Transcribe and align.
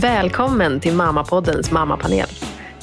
Välkommen 0.00 0.80
till 0.80 0.94
Mammapoddens 0.94 1.70
mammapanel. 1.70 2.28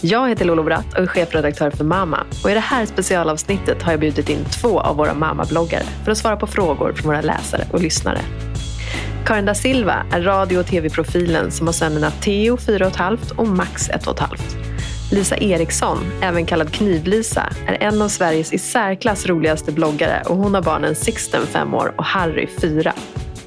Jag 0.01 0.29
heter 0.29 0.46
Lolo 0.46 0.63
Bratt 0.63 0.94
och 0.94 0.99
är 0.99 1.07
chefredaktör 1.07 1.71
för 1.71 1.83
Mamma. 1.83 2.23
Och 2.44 2.51
I 2.51 2.53
det 2.53 2.60
här 2.60 2.85
specialavsnittet 2.85 3.83
har 3.83 3.91
jag 3.91 3.99
bjudit 3.99 4.29
in 4.29 4.46
två 4.62 4.79
av 4.79 4.96
våra 4.96 5.13
mammabloggare 5.13 5.83
för 6.04 6.12
att 6.12 6.17
svara 6.17 6.38
på 6.38 6.47
frågor 6.47 6.93
från 6.93 7.07
våra 7.07 7.21
läsare 7.21 7.67
och 7.71 7.81
lyssnare. 7.81 8.20
Karin 9.25 9.46
da 9.46 9.56
Silva 9.56 10.06
är 10.12 10.21
radio 10.21 10.57
och 10.60 10.65
tv-profilen 10.65 11.51
som 11.51 11.67
har 11.67 11.74
sönerna 11.74 12.12
Theo, 12.12 12.56
4,5 12.56 13.35
och 13.35 13.47
Max, 13.47 13.89
1,5. 13.89 14.28
Lisa 15.11 15.38
Eriksson, 15.38 15.97
även 16.21 16.45
kallad 16.45 16.73
Kniv-Lisa, 16.73 17.49
är 17.67 17.77
en 17.84 18.02
av 18.02 18.07
Sveriges 18.07 18.53
i 18.53 18.57
särklass 18.57 19.25
roligaste 19.25 19.71
bloggare 19.71 20.23
och 20.25 20.38
hon 20.38 20.53
har 20.53 20.61
barnen 20.61 20.95
Sixten, 20.95 21.47
5 21.47 21.73
år 21.73 21.93
och 21.97 22.05
Harry, 22.05 22.47
4. 22.61 22.93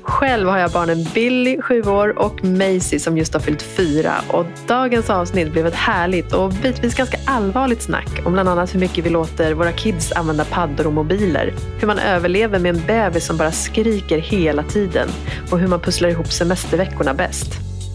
Själv 0.09 0.49
har 0.49 0.59
jag 0.59 0.71
barnen 0.71 1.05
Billy, 1.15 1.63
7 1.63 1.83
år 1.83 2.19
och 2.19 2.45
Maisie 2.45 3.01
som 3.01 3.19
just 3.19 3.33
har 3.33 3.41
fyllt 3.41 3.63
4. 3.63 4.13
Och 4.29 4.47
dagens 4.67 5.11
avsnitt 5.11 5.53
blev 5.53 5.67
ett 5.67 5.75
härligt 5.75 6.33
och 6.33 6.53
bitvis 6.53 6.95
ganska 6.95 7.19
allvarligt 7.25 7.83
snack 7.83 8.21
om 8.25 8.33
bland 8.33 8.49
annat 8.49 8.75
hur 8.75 8.81
mycket 8.81 9.07
vi 9.07 9.11
låter 9.11 9.55
våra 9.55 9.73
kids 9.73 10.13
använda 10.13 10.45
paddor 10.45 10.87
och 10.87 10.93
mobiler. 10.93 11.53
Hur 11.81 11.87
man 11.87 11.99
överlever 11.99 12.59
med 12.59 12.77
en 12.77 12.83
bebis 12.87 13.27
som 13.27 13.37
bara 13.37 13.53
skriker 13.53 14.19
hela 14.19 14.63
tiden 14.63 15.09
och 15.51 15.59
hur 15.59 15.69
man 15.69 15.81
pusslar 15.81 16.09
ihop 16.09 16.33
semesterveckorna 16.33 17.15
bäst. 17.15 17.53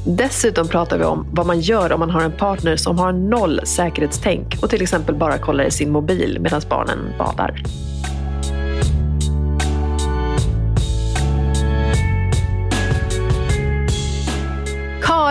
Dessutom 0.08 0.68
pratar 0.68 0.98
vi 0.98 1.04
om 1.04 1.28
vad 1.32 1.46
man 1.46 1.60
gör 1.60 1.92
om 1.92 2.00
man 2.00 2.10
har 2.10 2.22
en 2.22 2.38
partner 2.38 2.76
som 2.76 3.00
har 3.00 3.12
noll 3.12 3.62
säkerhetstänk 3.66 4.58
och 4.62 4.70
till 4.70 4.82
exempel 4.82 5.16
bara 5.16 5.38
kollar 5.38 5.64
i 5.64 5.72
sin 5.72 5.92
mobil 5.92 6.38
medan 6.42 6.62
barnen 6.70 7.00
badar. 7.18 7.64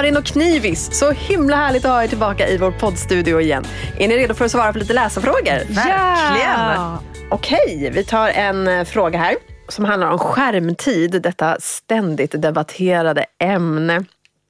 Karin 0.03 0.17
och 0.17 0.25
Knivis, 0.25 0.98
så 0.98 1.11
himla 1.11 1.56
härligt 1.56 1.84
att 1.84 1.91
ha 1.91 2.05
er 2.05 2.08
tillbaka 2.08 2.48
i 2.48 2.56
vår 2.58 2.70
poddstudio 2.70 3.41
igen. 3.41 3.64
Är 3.98 4.08
ni 4.08 4.17
redo 4.17 4.34
för 4.34 4.45
att 4.45 4.50
svara 4.50 4.72
på 4.72 4.78
lite 4.78 4.92
läsarfrågor? 4.92 5.75
Verkligen! 5.75 6.61
Ja! 6.75 7.03
Okej, 7.31 7.91
vi 7.95 8.05
tar 8.05 8.28
en 8.28 8.69
eh, 8.69 8.84
fråga 8.84 9.19
här 9.19 9.36
som 9.69 9.84
handlar 9.84 10.11
om 10.11 10.19
skärmtid, 10.19 11.23
detta 11.23 11.56
ständigt 11.61 12.42
debatterade 12.42 13.25
ämne. 13.39 14.05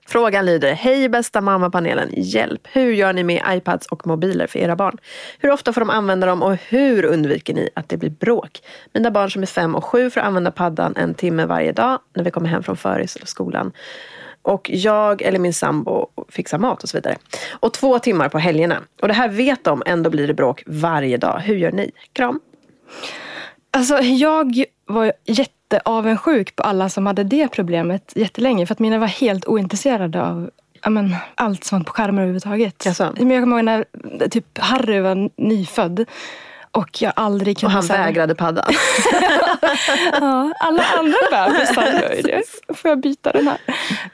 Frågan 0.06 0.47
lyder, 0.47 0.73
hej 0.73 1.08
bästa 1.08 1.41
mammapanelen, 1.41 2.08
hjälp! 2.12 2.61
Hur 2.73 2.92
gör 2.92 3.12
ni 3.12 3.25
med 3.25 3.42
iPads 3.48 3.86
och 3.86 4.06
mobiler 4.06 4.47
för 4.47 4.58
era 4.58 4.77
barn? 4.77 4.98
Hur 5.39 5.50
ofta 5.50 5.73
får 5.73 5.80
de 5.80 5.91
använda 5.91 6.27
dem 6.27 6.42
och 6.42 6.56
hur 6.69 7.05
undviker 7.05 7.55
ni 7.55 7.69
att 7.75 7.89
det 7.89 7.97
blir 7.97 8.11
bråk? 8.11 8.61
Mina 8.92 9.11
barn 9.11 9.30
som 9.30 9.42
är 9.42 9.47
fem 9.47 9.75
och 9.75 9.84
sju 9.84 10.11
får 10.11 10.20
använda 10.20 10.50
paddan 10.50 10.97
en 10.97 11.14
timme 11.14 11.47
varje 11.47 11.73
dag 11.73 11.98
när 12.14 12.25
vi 12.25 12.30
kommer 12.30 12.48
hem 12.48 12.62
från 12.62 12.77
föris 12.77 13.17
eller 13.17 13.27
skolan. 13.27 13.73
Och 14.43 14.71
jag 14.71 15.23
eller 15.23 15.39
min 15.39 15.55
sambo 15.55 16.07
fixar 16.29 16.59
mat 16.59 16.83
och 16.83 16.89
så 16.89 16.97
vidare. 16.97 17.17
Och 17.51 17.73
två 17.73 17.98
timmar 17.98 18.29
på 18.29 18.39
helgerna. 18.39 18.83
Och 19.03 19.09
det 19.09 19.15
här 19.15 19.29
vet 19.29 19.65
de, 19.65 19.83
ändå 19.87 20.11
blir 20.11 20.27
det 20.27 20.35
bråk 20.35 20.62
varje 20.67 21.17
dag. 21.17 21.41
Hur 21.41 21.57
gör 21.57 21.73
ni? 21.73 21.91
Kram! 22.12 22.41
Alltså, 23.70 23.98
jag 23.98 24.65
var 24.87 25.13
jätteavundsjuk 25.25 26.57
på 26.57 26.63
alla 26.63 26.89
som 26.89 27.07
hade 27.07 27.25
det 27.25 27.48
problemet 27.48 28.13
jättelänge. 28.17 28.67
För 28.67 28.75
att 28.75 28.79
mina 28.79 28.98
var 28.98 29.07
helt 29.07 29.47
ointresserade 29.47 30.23
av 30.23 30.51
men, 30.91 31.17
allt 31.35 31.73
var 31.73 31.81
på 31.81 31.93
skärmar 31.93 32.23
överhuvudtaget. 32.23 32.87
Jaså? 32.87 33.13
Men 33.17 33.31
jag 33.31 33.43
kommer 33.43 33.57
ihåg 33.57 33.65
när 33.65 33.85
typ 34.29 34.59
Harry 34.59 35.01
var 35.01 35.31
nyfödd. 35.37 36.07
Och 36.73 37.03
jag 37.03 37.12
aldrig 37.17 37.59
kunde... 37.59 37.77
Och 37.77 37.83
han 37.83 37.91
här- 37.98 38.06
vägrade 38.06 38.34
padda. 38.34 38.65
Ja, 40.20 40.53
alla 40.61 40.84
andra 40.98 41.19
bebisar 41.31 41.83
gör 41.83 42.23
det. 42.23 42.42
Får 42.77 42.89
jag 42.89 43.01
byta 43.01 43.33
den 43.33 43.48
här? 43.48 43.56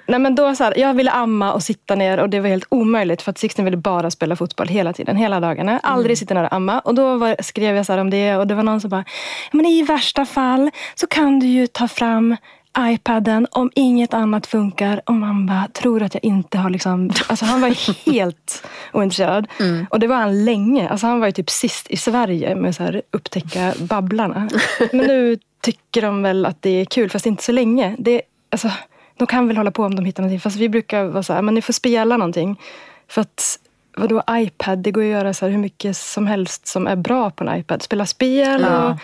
Nej, 0.06 0.18
men 0.20 0.34
då 0.34 0.54
så 0.54 0.64
här, 0.64 0.78
jag 0.78 0.94
ville 0.94 1.10
amma 1.10 1.52
och 1.52 1.62
sitta 1.62 1.94
ner 1.94 2.18
och 2.18 2.30
det 2.30 2.40
var 2.40 2.48
helt 2.48 2.64
omöjligt 2.68 3.22
för 3.22 3.30
att 3.30 3.38
Sixten 3.38 3.64
ville 3.64 3.76
bara 3.76 4.10
spela 4.10 4.36
fotboll 4.36 4.68
hela 4.68 4.92
tiden, 4.92 5.16
hela 5.16 5.40
dagarna. 5.40 5.80
Aldrig 5.82 6.18
sitta 6.18 6.34
ner 6.34 6.44
och 6.44 6.52
amma. 6.52 6.78
Och 6.80 6.94
då 6.94 7.16
var, 7.16 7.36
skrev 7.42 7.76
jag 7.76 7.86
så 7.86 8.00
om 8.00 8.10
det 8.10 8.36
och 8.36 8.46
det 8.46 8.54
var 8.54 8.62
någon 8.62 8.80
som 8.80 8.90
bara, 8.90 9.04
men 9.52 9.66
i 9.66 9.82
värsta 9.82 10.26
fall 10.26 10.70
så 10.94 11.06
kan 11.06 11.40
du 11.40 11.46
ju 11.46 11.66
ta 11.66 11.88
fram 11.88 12.36
iPaden 12.78 13.46
om 13.50 13.70
inget 13.74 14.14
annat 14.14 14.46
funkar. 14.46 15.00
Och 15.04 15.14
man 15.14 15.46
bara, 15.46 15.68
tror 15.72 16.02
att 16.02 16.14
jag 16.14 16.24
inte 16.24 16.58
har 16.58 16.70
liksom... 16.70 17.10
Alltså 17.28 17.44
han 17.44 17.60
var 17.60 18.06
helt 18.12 18.66
ointresserad. 18.92 19.46
Och 19.90 20.00
det 20.00 20.06
var 20.06 20.16
han 20.16 20.44
länge. 20.44 20.88
Alltså 20.88 21.06
han 21.06 21.20
var 21.20 21.26
ju 21.26 21.32
typ 21.32 21.50
sist 21.50 21.90
i 21.90 21.96
Sverige 21.96 22.54
med 22.54 22.80
att 22.80 22.94
upptäcka 23.10 23.74
Babblarna. 23.80 24.48
Men 24.92 25.06
nu 25.06 25.38
tycker 25.60 26.02
de 26.02 26.22
väl 26.22 26.46
att 26.46 26.62
det 26.62 26.70
är 26.70 26.84
kul, 26.84 27.10
fast 27.10 27.26
inte 27.26 27.44
så 27.44 27.52
länge. 27.52 27.96
Det, 27.98 28.22
alltså, 28.50 28.70
de 29.16 29.26
kan 29.26 29.48
väl 29.48 29.56
hålla 29.56 29.70
på 29.70 29.84
om 29.84 29.94
de 29.94 30.04
hittar 30.04 30.22
någonting. 30.22 30.40
Fast 30.40 30.56
vi 30.56 30.68
brukar 30.68 31.04
vara 31.04 31.22
så 31.22 31.32
här, 31.32 31.42
men 31.42 31.54
ni 31.54 31.62
får 31.62 31.72
spela 31.72 32.16
någonting. 32.16 32.60
För 33.08 33.20
att 33.20 33.58
Vadå 33.98 34.22
iPad? 34.30 34.78
Det 34.78 34.90
går 34.90 35.02
att 35.02 35.08
göra 35.08 35.34
så 35.34 35.44
här 35.44 35.52
hur 35.52 35.58
mycket 35.58 35.96
som 35.96 36.26
helst 36.26 36.66
som 36.66 36.86
är 36.86 36.96
bra 36.96 37.30
på 37.30 37.44
en 37.44 37.60
iPad. 37.60 37.82
Spela 37.82 38.06
spel 38.06 38.64
och, 38.64 38.96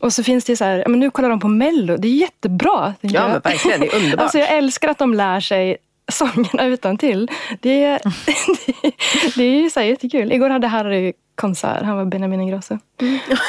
och 0.00 0.12
så 0.12 0.22
finns 0.22 0.44
det 0.44 0.56
så 0.56 0.64
här, 0.64 0.78
ja, 0.78 0.88
men 0.88 1.00
nu 1.00 1.10
kollar 1.10 1.30
de 1.30 1.40
på 1.40 1.48
Mello. 1.48 1.96
Det 1.96 2.08
är 2.08 2.12
jättebra. 2.12 2.94
Ja 3.00 3.10
jag. 3.10 3.30
men 3.30 3.40
verkligen, 3.40 3.80
det 3.80 3.86
är 3.86 3.96
underbart. 3.96 4.22
Alltså 4.22 4.38
jag 4.38 4.48
älskar 4.52 4.88
att 4.88 4.98
de 4.98 5.14
lär 5.14 5.40
sig 5.40 5.76
sångerna 6.12 6.66
utan 6.66 6.98
till. 6.98 7.30
Det, 7.60 7.84
är- 7.84 8.00
det, 8.26 8.92
det 9.36 9.42
är 9.44 9.60
ju 9.62 9.70
så 9.70 9.80
här 9.80 9.86
jättekul. 9.86 10.32
Igår 10.32 10.50
hade 10.50 10.66
Harry 10.66 11.12
konsert. 11.34 11.82
Han 11.82 11.96
var 11.96 12.04
Benjamin 12.04 12.40
Ingrosso. 12.40 12.74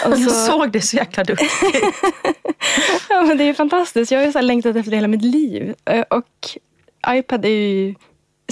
Och 0.05 0.11
Jag 0.11 0.19
så, 0.19 0.29
såg 0.51 0.71
det 0.71 0.81
så 0.81 0.95
jäkla 0.97 1.23
duktigt. 1.23 1.51
ja, 3.09 3.21
men 3.21 3.37
det 3.37 3.43
är 3.43 3.53
fantastiskt. 3.53 4.11
Jag 4.11 4.19
har 4.19 4.25
ju 4.25 4.31
så 4.31 4.41
längtat 4.41 4.75
efter 4.75 4.91
det 4.91 4.97
hela 4.97 5.07
mitt 5.07 5.23
liv. 5.23 5.73
Eh, 5.85 6.01
Och 6.09 6.25
iPad 7.07 7.45
är 7.45 7.49
ju 7.49 7.95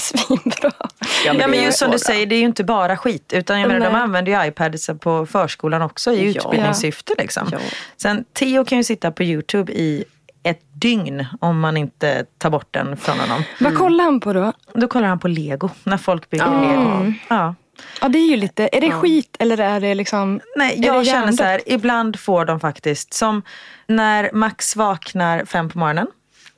svinbra. 0.01 0.51
Ja, 0.61 0.97
Ja, 1.25 1.33
men 1.33 1.51
det 1.51 1.57
är 1.57 1.65
just 1.65 1.77
som 1.79 1.91
du 1.91 1.99
säger, 1.99 2.25
det 2.25 2.35
är 2.35 2.39
ju 2.39 2.45
inte 2.45 2.63
bara 2.63 2.97
skit. 2.97 3.33
Utan 3.33 3.59
jag 3.59 3.67
menar, 3.67 3.85
de 3.89 3.95
använder 3.95 4.31
ju 4.43 4.47
iPads 4.47 4.89
på 5.01 5.25
förskolan 5.25 5.81
också 5.81 6.11
i 6.11 6.31
Ja. 6.31 6.41
utbildningssyfte. 6.41 7.13
Liksom. 7.17 7.49
Ja. 7.51 7.57
Sen 7.97 8.25
Theo 8.33 8.65
kan 8.65 8.77
ju 8.77 8.83
sitta 8.83 9.11
på 9.11 9.23
YouTube 9.23 9.71
i 9.73 10.03
ett 10.43 10.61
dygn 10.73 11.25
om 11.41 11.59
man 11.59 11.77
inte 11.77 12.25
tar 12.37 12.49
bort 12.49 12.67
den 12.71 12.97
från 12.97 13.19
honom. 13.19 13.43
Vad 13.59 13.77
kollar 13.77 14.03
han 14.03 14.19
på 14.19 14.33
då? 14.33 14.53
Då 14.73 14.87
kollar 14.87 15.07
han 15.07 15.19
på 15.19 15.27
lego, 15.27 15.69
när 15.83 15.97
folk 15.97 16.29
bygger 16.29 16.45
Ja. 16.45 16.61
lego. 16.61 17.13
Ja. 17.29 17.55
Ja, 18.01 18.07
det 18.09 18.17
är 18.19 18.29
ju 18.29 18.35
lite. 18.35 18.69
Är 18.71 18.81
det 18.81 18.91
skit 18.91 19.35
eller 19.39 19.57
är 19.59 19.79
det 19.79 19.95
liksom... 19.95 20.39
Nej, 20.55 20.75
jag 20.85 21.05
känner 21.05 21.31
så 21.31 21.43
här, 21.43 21.61
ibland 21.65 22.19
får 22.19 22.45
de 22.45 22.59
faktiskt, 22.59 23.13
som 23.13 23.41
när 23.87 24.29
Max 24.33 24.75
vaknar 24.75 25.45
fem 25.45 25.69
på 25.69 25.79
morgonen. 25.79 26.07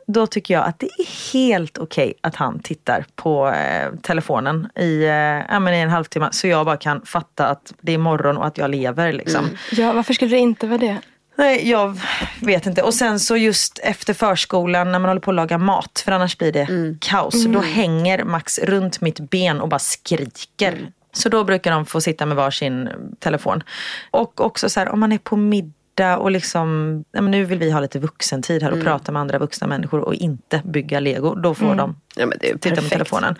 Då 0.08 0.28
tycker 0.28 0.54
jag 0.54 0.66
att 0.66 0.80
det 0.80 0.86
är 0.86 1.34
helt 1.34 1.78
okej 1.78 2.14
att 2.22 2.36
han 2.36 2.60
tittar 2.60 3.06
på 3.16 3.48
eh, 3.50 3.94
telefonen 4.02 4.68
i, 4.76 5.04
eh, 5.04 5.12
ja, 5.54 5.60
men 5.60 5.74
i 5.74 5.78
en 5.78 5.90
halvtimme. 5.90 6.30
Så 6.32 6.48
jag 6.48 6.66
bara 6.66 6.78
kan 6.78 7.02
fatta 7.06 7.48
att 7.48 7.74
det 7.82 7.94
är 7.94 7.98
morgon 7.98 8.38
och 8.38 8.48
att 8.48 8.58
jag 8.58 8.70
lever. 8.70 9.14
Liksom. 9.14 9.50
Ja, 9.72 9.94
varför 9.94 10.14
skulle 10.14 10.32
det 10.32 10.40
inte 10.40 10.68
vara 10.68 10.78
det? 10.78 10.98
Nej, 11.36 11.70
jag 11.70 12.00
vet 12.42 12.66
inte. 12.66 12.82
Och 12.82 12.94
sen 12.94 13.20
så 13.20 13.38
just 13.38 13.80
efter 13.84 14.14
förskolan 14.14 14.92
när 14.92 15.00
man 15.00 15.10
håller 15.10 15.22
på 15.22 15.32
att 15.32 15.36
laga 15.36 15.58
mat, 15.58 16.02
för 16.06 16.12
annars 16.12 16.38
blir 16.38 16.52
det 16.52 16.68
kaos. 17.00 17.46
Då 17.46 17.60
hänger 17.60 18.24
Max 18.24 18.60
runt 18.60 19.02
mitt 19.02 19.20
ben 19.20 19.62
och 19.62 19.70
bara 19.70 19.80
skriker. 19.80 20.92
Så 21.14 21.30
då 21.30 21.44
brukar 21.44 21.72
de 21.72 21.86
få 21.86 22.02
sitta 22.02 22.26
med 22.26 22.38
varsin 22.38 22.90
telefon. 23.20 23.64
Och 24.12 24.42
också 24.42 24.70
så 24.70 24.80
här, 24.80 24.90
om 24.90 25.00
man 25.00 25.12
är 25.12 25.18
på 25.18 25.36
middag 25.36 25.74
och 26.20 26.32
liksom, 26.32 27.04
ja, 27.12 27.22
nu 27.22 27.46
vill 27.46 27.60
vi 27.60 27.72
ha 27.72 27.80
lite 27.80 28.00
vuxentid 28.00 28.64
här 28.64 28.72
och 28.72 28.82
prata 28.84 29.12
med 29.12 29.20
andra 29.22 29.40
vuxna 29.40 29.68
människor 29.68 30.00
och 30.00 30.14
inte 30.14 30.62
bygga 30.66 31.00
lego. 31.00 31.36
Då 31.36 31.54
får 31.54 31.76
de 31.76 31.96
Ja, 32.16 32.32
titta 32.42 32.70
perfekt. 32.70 32.90
telefonen. 32.90 33.36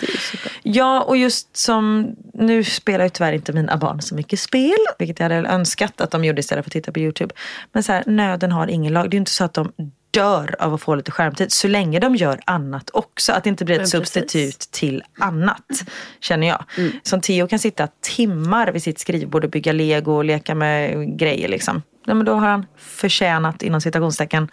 Ja, 0.64 1.02
och 1.02 1.18
just 1.18 1.58
som, 1.58 2.16
nu 2.34 2.64
spelar 2.64 3.06
ju 3.06 3.10
tyvärr 3.10 3.34
inte 3.34 3.54
mina 3.54 3.78
barn 3.78 4.02
så 4.02 4.16
mycket 4.16 4.40
spel, 4.40 4.78
vilket 5.00 5.20
jag 5.20 5.30
hade 5.30 5.48
önskat 5.50 6.02
att 6.02 6.12
de 6.12 6.26
gjorde 6.26 6.40
istället 6.40 6.66
för 6.66 6.70
att 6.70 6.74
titta 6.74 6.92
på 6.92 7.00
YouTube. 7.00 7.36
Men 7.72 7.84
så 7.84 7.92
här, 7.92 8.04
nöden 8.08 8.52
har 8.52 8.68
ingen 8.68 8.94
lag. 8.94 9.04
Det 9.10 9.14
är 9.16 9.18
ju 9.18 9.20
inte 9.20 9.32
så 9.32 9.44
att 9.44 9.54
de 9.54 9.72
dör 10.14 10.56
av 10.60 10.74
att 10.74 10.82
få 10.82 10.96
lite 10.96 11.12
skärmtid, 11.12 11.52
så 11.52 11.68
länge 11.68 12.00
de 12.00 12.16
gör 12.16 12.40
annat 12.46 12.90
också. 12.94 13.34
Att 13.34 13.44
det 13.44 13.50
inte 13.50 13.66
blir 13.66 13.76
ett 13.76 13.82
Men 13.82 13.88
substitut 13.88 14.58
precis. 14.58 14.68
till 14.68 15.04
annat, 15.20 15.84
känner 16.20 16.48
jag. 16.48 16.64
Som 17.04 17.22
Theo 17.22 17.48
kan 17.48 17.60
sitta 17.60 17.88
timmar 18.02 18.72
vid 18.72 18.84
sitt 18.84 19.00
skrivbord 19.00 19.44
och 19.44 19.50
bygga 19.50 19.72
lego 19.72 20.14
och 20.14 20.26
leka 20.26 20.56
med 20.56 21.18
grejer. 21.18 21.48
Liksom. 21.48 21.82
Ja, 22.06 22.14
men 22.14 22.26
då 22.26 22.34
har 22.34 22.48
han 22.48 22.66
förtjänat, 22.78 23.64
inom 23.64 23.82
citationstecken, 23.82 24.48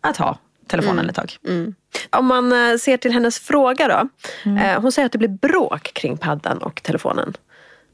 att 0.00 0.16
ha 0.16 0.38
telefonen 0.66 1.08
ett 1.08 1.16
tag. 1.16 1.36
Om 2.10 2.26
man 2.26 2.52
eh, 2.52 2.76
ser 2.76 2.96
till 2.96 3.12
hennes 3.12 3.38
fråga 3.38 3.88
då. 3.88 4.08
Eh, 4.50 4.80
Hon 4.80 4.92
säger 4.92 5.06
att 5.06 5.12
det 5.12 5.18
blir 5.18 5.28
bråk 5.28 5.90
kring 5.94 6.16
paddan 6.16 6.58
och 6.58 6.82
telefonen. 6.82 7.34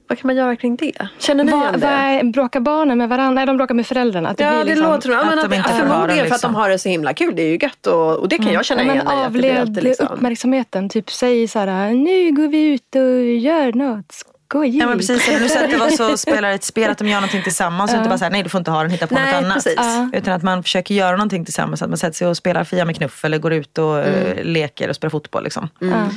Vad 0.08 0.19
kan 0.19 0.26
man 0.28 0.37
göra 0.37 0.56
kring 0.56 0.76
det? 0.76 1.08
Känner 1.19 1.44
ni 1.44 1.50
igen 1.52 1.62
Vad, 1.72 1.81
det? 1.81 1.87
är, 1.87 2.25
bråkar 2.25 2.60
barnen 2.60 2.99
med 2.99 3.08
varandra? 3.08 3.34
Nej, 3.34 3.46
de 3.46 3.56
bråkar 3.56 3.75
med 3.75 3.87
föräldrarna. 3.87 4.28
Att 4.28 4.37
det 4.37 4.44
Ja, 4.44 4.50
blir 4.50 4.58
det 4.58 4.64
liksom, 4.64 4.93
låter 4.93 5.10
att 5.10 5.44
att 5.44 5.50
de 5.50 5.56
inte 5.56 5.69
Förmodligen 5.69 6.06
den, 6.08 6.16
för 6.16 6.22
att 6.22 6.28
de 6.28 6.32
liksom. 6.32 6.55
har 6.55 6.69
det 6.69 6.78
så 6.78 6.88
himla 6.88 7.14
kul. 7.14 7.32
Det 7.37 7.43
är 7.43 7.46
ju 7.50 7.58
gött 7.62 7.87
och, 7.87 8.16
och 8.16 8.28
det 8.28 8.38
kan 8.38 8.52
jag 8.52 8.64
känna 8.64 8.84
Ja, 8.84 8.93
igen 8.93 9.08
att 9.08 9.25
det 9.32 9.38
blir 9.38 9.60
avled 9.60 9.84
liksom- 9.84 10.06
uppmärksamheten. 10.10 10.88
Typ 10.88 11.10
säg 11.10 11.49
så 11.49 11.58
här, 11.58 11.90
nu 11.90 12.32
går 12.32 12.49
vi 12.49 12.62
ut 12.66 12.94
och 12.94 13.22
gör 13.22 13.72
något 13.72 14.12
skojigt. 14.49 14.76
Ja 14.82 14.87
men 14.88 14.99
precis, 14.99 15.28
eller 15.28 15.40
nu 15.40 15.49
sätter 15.49 15.69
vi 15.69 15.76
oss 15.94 16.00
och 16.00 16.20
spelar 16.20 16.50
ett 16.52 16.64
spel 16.64 16.90
att 16.90 16.99
de 16.99 17.08
gör 17.08 17.14
någonting 17.16 17.43
tillsammans 17.43 17.90
och 17.93 17.96
inte 17.96 18.08
bara 18.08 18.19
säga 18.19 18.31
nej 18.31 18.43
du 18.43 18.49
får 18.49 18.58
inte 18.58 18.70
ha 18.70 18.82
den, 18.82 18.90
hitta 18.90 19.06
på 19.06 19.14
Nej, 19.14 19.32
något 19.34 19.43
annat. 19.44 19.54
precis. 19.54 19.75
Ja. 19.76 20.11
Utan 20.12 20.34
att 20.34 20.43
man 20.43 20.62
försöker 20.62 20.94
göra 20.94 21.12
någonting 21.16 21.44
tillsammans, 21.44 21.82
att 21.82 21.88
man 21.88 21.99
sätter 21.99 22.14
sig 22.16 22.26
och 22.26 22.37
spelar 22.37 22.64
Fia 22.64 22.84
med 22.84 22.96
knuff 22.96 23.25
eller 23.25 23.38
går 23.38 23.52
ut 23.52 23.78
och 23.78 23.99
eh, 23.99 24.44
leker 24.44 24.88
och 24.88 24.96
spelar 24.96 25.11
fotboll. 25.11 25.44
Liksom. 25.44 25.69
Ja. 25.78 26.08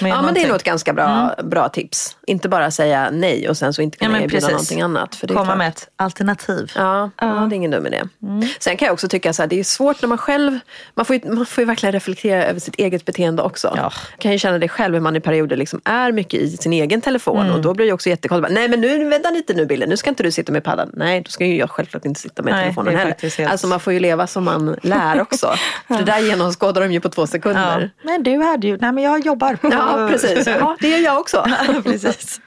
Man 0.00 0.10
Ja 0.10 0.14
men 0.14 0.14
det 0.14 0.18
är 0.20 0.22
någonting. 0.24 0.48
nog 0.48 0.56
ett 0.56 0.64
ganska 0.64 0.92
bra, 0.92 1.34
bra 1.44 1.68
tips. 1.68 2.16
Inte 2.26 2.48
bara 2.48 2.70
säga 2.70 3.10
nej 3.12 3.48
och 3.48 3.56
sen 3.56 3.74
så 3.74 3.82
inte 3.82 3.96
Ja, 4.00 4.06
kunna 4.06 4.12
men 4.12 4.22
erbjuda 4.22 4.40
precis. 4.40 4.52
någonting 4.52 4.80
annat. 4.80 5.14
För 5.14 5.26
det 5.26 5.34
Komma 5.34 5.44
klart. 5.46 5.58
med 5.58 5.68
ett 5.68 5.88
alternativ. 5.96 6.72
Ja, 6.76 7.10
ja, 7.20 7.26
det 7.26 7.54
är 7.54 7.56
ingen 7.56 7.70
dum 7.70 7.86
idé. 7.86 8.02
Sen 8.58 8.76
kan 8.76 8.86
jag 8.86 8.92
också 8.92 9.08
tycka 9.08 9.30
att 9.30 9.50
det 9.50 9.60
är 9.60 9.64
svårt 9.64 10.02
när 10.02 10.08
man 10.08 10.18
själv, 10.18 10.58
man 10.94 11.04
får, 11.04 11.16
ju, 11.16 11.32
man 11.32 11.46
får 11.46 11.62
ju 11.62 11.66
verkligen 11.66 11.92
reflektera 11.92 12.44
över 12.44 12.60
sitt 12.60 12.74
eget 12.74 13.04
beteende 13.04 13.42
också. 13.42 13.72
Ja. 13.76 13.92
kan 14.18 14.32
ju 14.32 14.38
känna 14.38 14.58
det 14.58 14.68
själv 14.68 14.94
hur 14.94 15.00
man 15.00 15.16
i 15.16 15.20
perioder 15.20 15.56
liksom 15.56 15.80
är 15.84 16.12
mycket 16.12 16.40
i 16.40 16.56
sin 16.56 16.72
egen 16.72 17.00
telefon 17.00 17.50
och 17.50 17.60
då 17.62 17.74
blir 17.74 17.86
det 17.86 17.92
också 17.92 18.08
jättekonstigt. 18.08 18.54
Nej 18.54 18.68
men 18.68 18.80
nu, 18.80 19.08
vänta 19.08 19.30
lite 19.30 19.54
nu 19.54 19.66
Billy, 19.66 19.86
nu 19.86 19.96
ska 19.96 20.10
inte 20.10 20.22
du 20.22 20.30
sitta 20.30 20.52
med 20.52 20.64
paddan. 20.64 20.90
Nej, 20.94 21.20
då 21.20 21.30
ska 21.30 21.44
ju 21.46 21.56
jag 21.56 21.70
självklart 21.70 22.04
inte 22.04 22.20
sitta 22.20 22.42
med 22.42 22.52
Nej, 22.52 22.62
telefonen 22.64 22.92
det 22.92 22.98
heller. 22.98 23.16
helt- 23.38 23.50
Alltså 23.50 23.66
man 23.66 23.80
får 23.80 23.92
ju 23.92 24.00
leva 24.00 24.26
som 24.26 24.44
man 24.44 24.76
lär 24.82 25.20
också. 25.20 25.54
För 25.88 25.94
det 25.98 26.04
där 26.04 26.18
genomskådar 26.18 26.80
de 26.82 26.92
ju 26.92 27.00
på 27.00 27.08
två 27.08 27.22
Ja. 27.22 27.26
sekunder. 27.26 27.90
Men 28.02 28.22
du 28.22 28.38
hade 28.38 28.66
ju, 28.66 28.76
nej 28.80 28.92
men 28.92 29.04
jag 29.04 29.26
jobbar. 29.26 29.58
Ja, 29.78 30.08
precis. 30.10 30.46
Ja, 30.46 30.76
det 30.80 30.88
gör 30.88 30.98
jag 30.98 31.20
också. 31.20 31.46
precis. 31.84 32.40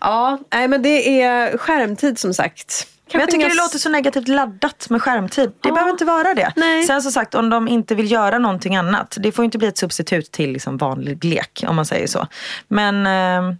Ja, 0.00 0.38
nej, 0.52 0.68
men 0.68 0.82
det 0.82 1.22
är 1.22 1.58
skärmtid 1.58 2.18
som 2.18 2.34
sagt. 2.34 2.86
Men 3.12 3.20
jag 3.20 3.30
tycker 3.30 3.44
inga 3.44 3.48
det 3.48 3.62
låter 3.62 3.78
så 3.78 3.88
negativt 3.88 4.28
laddat 4.28 4.90
med 4.90 5.02
skärmtid. 5.02 5.52
Det 5.60 5.72
behöver 5.72 5.90
inte 5.90 6.04
vara 6.04 6.34
det. 6.34 6.52
Nej. 6.56 6.84
Sen 6.84 7.02
som 7.02 7.12
sagt, 7.12 7.34
om 7.34 7.50
de 7.50 7.68
inte 7.68 7.94
vill 7.94 8.10
göra 8.12 8.38
någonting 8.38 8.76
annat. 8.76 9.16
Det 9.20 9.32
får 9.32 9.44
inte 9.44 9.58
bli 9.58 9.68
ett 9.68 9.78
substitut 9.78 10.32
till 10.32 10.52
liksom 10.52 10.76
vanlig 10.76 11.24
lek, 11.24 11.64
om 11.68 11.76
man 11.76 11.86
säger 11.86 12.06
så. 12.06 12.26
Men 12.68 13.06
eh, 13.06 13.54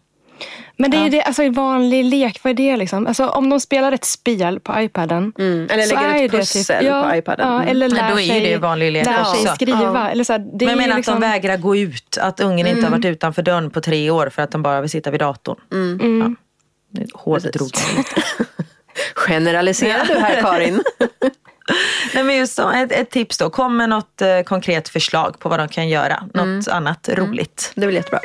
Men 0.76 0.90
det 0.90 0.96
är 0.96 1.04
ju 1.04 1.08
det, 1.10 1.22
alltså 1.22 1.50
vanlig 1.50 2.04
lek, 2.04 2.40
vad 2.44 2.50
är 2.50 2.54
det 2.54 2.76
liksom? 2.76 3.06
Alltså 3.06 3.28
om 3.28 3.50
de 3.50 3.60
spelar 3.60 3.92
ett 3.92 4.04
spel 4.04 4.60
på 4.60 4.80
iPaden. 4.80 5.32
Mm, 5.38 5.68
eller 5.70 5.86
lägger 5.86 6.14
ett 6.14 6.22
ju 6.22 6.28
det 6.28 6.38
pussel 6.38 6.86
på 7.04 7.16
iPaden. 7.16 7.48
Ja, 7.48 7.54
Mm. 7.56 7.68
eller 7.68 7.88
Nej, 7.88 7.98
lär 8.02 8.10
då 8.10 8.16
är 8.18 8.22
ju 8.22 8.28
sig, 8.28 8.40
det 8.40 8.56
vanlig 8.58 8.92
lek 8.92 9.06
lär 9.06 9.24
sig 9.24 9.40
också. 9.42 9.54
skriva. 9.54 9.82
Ja. 9.82 10.08
Eller 10.08 10.24
så 10.24 10.32
här, 10.32 10.38
det 10.38 10.48
men 10.52 10.68
jag 10.68 10.76
menar 10.78 10.96
liksom, 10.96 11.14
att 11.14 11.20
de 11.20 11.26
vägrar 11.28 11.56
gå 11.56 11.76
ut. 11.76 12.18
Att 12.20 12.40
ungen 12.40 12.66
inte 12.66 12.82
har 12.82 12.90
varit 12.90 13.04
utanför 13.04 13.42
dörren 13.42 13.70
på 13.70 13.80
tre 13.80 14.10
år 14.10 14.28
för 14.28 14.42
att 14.42 14.50
de 14.50 14.62
bara 14.62 14.80
vill 14.80 14.90
sitta 14.90 15.10
vid 15.10 15.20
datorn. 15.20 15.56
Ja. 15.70 16.34
Nu 16.90 17.06
Hårdrog 17.14 17.70
jag 17.74 17.98
lite. 17.98 18.22
Generaliserar 19.14 20.04
du 20.06 20.14
här 20.14 20.40
Karin? 20.42 20.82
Nej, 22.14 22.24
men 22.24 22.36
just 22.36 22.54
så, 22.54 22.70
ett, 22.70 22.92
ett 22.92 23.10
tips 23.10 23.38
då. 23.38 23.50
Kom 23.50 23.76
med 23.76 23.88
något 23.88 24.22
eh, 24.22 24.40
konkret 24.44 24.88
förslag 24.88 25.38
på 25.38 25.48
vad 25.48 25.58
de 25.58 25.68
kan 25.68 25.88
göra. 25.88 26.22
Något 26.34 26.68
annat 26.68 27.08
roligt. 27.12 27.72
Det 27.74 27.82
är 27.82 27.86
väl 27.86 27.94
jättebra. 27.94 28.20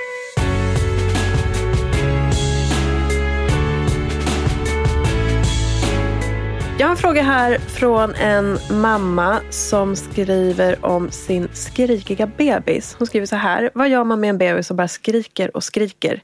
Jag 6.83 6.87
har 6.87 6.95
en 6.95 6.97
fråga 6.97 7.21
här 7.21 7.57
från 7.57 8.15
en 8.15 8.57
mamma 8.71 9.41
som 9.49 9.95
skriver 9.95 10.85
om 10.85 11.11
sin 11.11 11.47
skrikiga 11.53 12.27
bebis. 12.27 12.95
Hon 12.99 13.07
skriver 13.07 13.25
så 13.25 13.35
här. 13.35 13.69
Vad 13.73 13.89
gör 13.89 14.03
man 14.03 14.19
med 14.19 14.29
en 14.29 14.37
bebis 14.37 14.67
som 14.67 14.77
bara 14.77 14.87
skriker 14.87 15.55
och 15.57 15.63
skriker? 15.63 16.21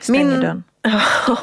Stänger 0.00 0.36
dörren. 0.36 0.62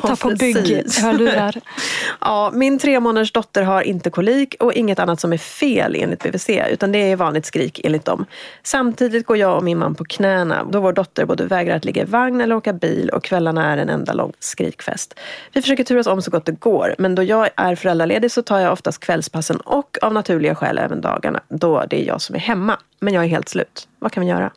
Ta 0.01 0.15
på 0.15 0.29
bygg, 0.29 0.55
precis. 0.55 1.01
hörlurar. 1.01 1.55
Ja, 2.21 2.51
min 2.53 2.79
tre 2.79 2.99
månaders 2.99 3.31
dotter 3.31 3.63
har 3.63 3.81
inte 3.81 4.09
kolik 4.09 4.55
och 4.59 4.73
inget 4.73 4.99
annat 4.99 5.19
som 5.19 5.33
är 5.33 5.37
fel 5.37 5.95
enligt 5.95 6.23
BVC 6.23 6.49
utan 6.69 6.91
det 6.91 7.11
är 7.11 7.15
vanligt 7.15 7.45
skrik 7.45 7.81
enligt 7.83 8.05
dem. 8.05 8.25
Samtidigt 8.63 9.25
går 9.25 9.37
jag 9.37 9.57
och 9.57 9.63
min 9.63 9.77
man 9.77 9.95
på 9.95 10.05
knäna 10.05 10.63
då 10.63 10.79
vår 10.79 10.93
dotter 10.93 11.25
både 11.25 11.45
vägrar 11.45 11.75
att 11.75 11.85
ligga 11.85 12.01
i 12.01 12.05
vagn 12.05 12.41
eller 12.41 12.55
åka 12.55 12.73
bil 12.73 13.09
och 13.09 13.23
kvällarna 13.23 13.73
är 13.73 13.77
en 13.77 13.89
enda 13.89 14.13
lång 14.13 14.33
skrikfest. 14.39 15.19
Vi 15.53 15.61
försöker 15.61 15.83
turas 15.83 16.07
om 16.07 16.21
så 16.21 16.31
gott 16.31 16.45
det 16.45 16.59
går 16.59 16.95
men 16.97 17.15
då 17.15 17.23
jag 17.23 17.49
är 17.55 17.75
föräldraledig 17.75 18.31
så 18.31 18.41
tar 18.41 18.59
jag 18.59 18.73
oftast 18.73 18.99
kvällspassen 18.99 19.57
och 19.57 19.97
av 20.01 20.13
naturliga 20.13 20.55
skäl 20.55 20.77
även 20.77 21.01
dagarna 21.01 21.41
då 21.49 21.85
det 21.89 22.01
är 22.01 22.05
jag 22.05 22.21
som 22.21 22.35
är 22.35 22.39
hemma. 22.39 22.77
Men 22.99 23.13
jag 23.13 23.23
är 23.23 23.27
helt 23.27 23.49
slut. 23.49 23.87
Vad 23.99 24.11
kan 24.11 24.21
vi 24.21 24.29
göra? 24.29 24.51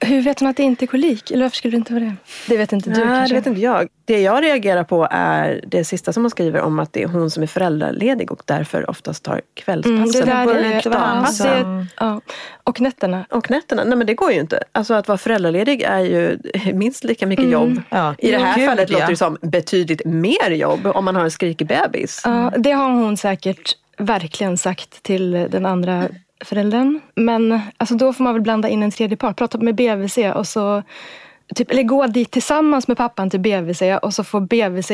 Hur 0.00 0.22
vet 0.22 0.40
hon 0.40 0.48
att 0.48 0.56
det 0.56 0.62
inte 0.62 0.84
är 0.84 0.86
kolik? 0.86 1.30
Eller 1.30 1.42
varför 1.44 1.56
skulle 1.56 1.70
det 1.70 1.76
inte 1.76 1.92
vara 1.92 2.04
det? 2.04 2.14
Det 2.48 2.56
vet 2.56 2.72
inte 2.72 2.90
du 2.90 2.96
Nej, 2.96 3.04
kanske? 3.06 3.34
det 3.34 3.40
vet 3.40 3.46
inte 3.46 3.60
jag. 3.60 3.88
Det 4.04 4.20
jag 4.22 4.42
reagerar 4.44 4.84
på 4.84 5.08
är 5.10 5.60
det 5.66 5.84
sista 5.84 6.12
som 6.12 6.22
hon 6.22 6.30
skriver 6.30 6.60
om 6.60 6.78
att 6.78 6.92
det 6.92 7.02
är 7.02 7.06
hon 7.08 7.30
som 7.30 7.42
är 7.42 7.46
föräldraledig 7.46 8.32
och 8.32 8.42
därför 8.44 8.90
oftast 8.90 9.24
tar 9.24 9.32
Mm, 9.32 9.42
kvällspassen. 9.54 10.20
det 10.26 10.32
där 10.32 10.54
är, 10.54 10.82
ja, 10.84 11.26
det, 11.44 11.86
ja. 12.00 12.20
Och 12.64 12.80
nätterna. 12.80 13.24
Och 13.30 13.50
nätterna, 13.50 13.84
nej 13.84 13.98
men 13.98 14.06
det 14.06 14.14
går 14.14 14.32
ju 14.32 14.40
inte. 14.40 14.62
Alltså 14.72 14.94
att 14.94 15.08
vara 15.08 15.18
föräldraledig 15.18 15.82
är 15.82 16.00
ju 16.00 16.38
minst 16.72 17.04
lika 17.04 17.26
mycket 17.26 17.50
jobb. 17.50 17.82
Ja. 17.88 18.14
I 18.18 18.30
det 18.30 18.38
här 18.38 18.56
Gud, 18.56 18.68
fallet 18.68 18.90
ja. 18.90 18.98
låter 18.98 19.10
det 19.10 19.16
som 19.16 19.38
betydligt 19.42 20.04
mer 20.04 20.50
jobb 20.50 20.86
om 20.86 21.04
man 21.04 21.16
har 21.16 21.24
en 21.24 21.30
skrikig 21.30 21.66
bebis. 21.66 22.22
Ja, 22.24 22.52
det 22.58 22.72
har 22.72 22.90
hon 22.90 23.16
säkert 23.16 23.72
verkligen 23.98 24.58
sagt 24.58 25.02
till 25.02 25.30
den 25.30 25.66
andra 25.66 26.08
föräldern. 26.44 27.00
Men 27.14 27.60
alltså, 27.76 27.94
då 27.94 28.12
får 28.12 28.24
man 28.24 28.32
väl 28.32 28.42
blanda 28.42 28.68
in 28.68 28.82
en 28.82 28.90
tredje 28.90 29.16
part. 29.16 29.36
Prata 29.36 29.58
med 29.58 29.74
BVC 29.74 30.18
och 30.34 30.46
så 30.46 30.82
typ, 31.54 31.70
eller 31.70 31.82
gå 31.82 32.06
dit 32.06 32.30
tillsammans 32.30 32.88
med 32.88 32.96
pappan 32.96 33.30
till 33.30 33.40
BVC 33.40 33.82
och 34.02 34.14
så 34.14 34.24
får 34.24 34.40
BVC 34.40 34.90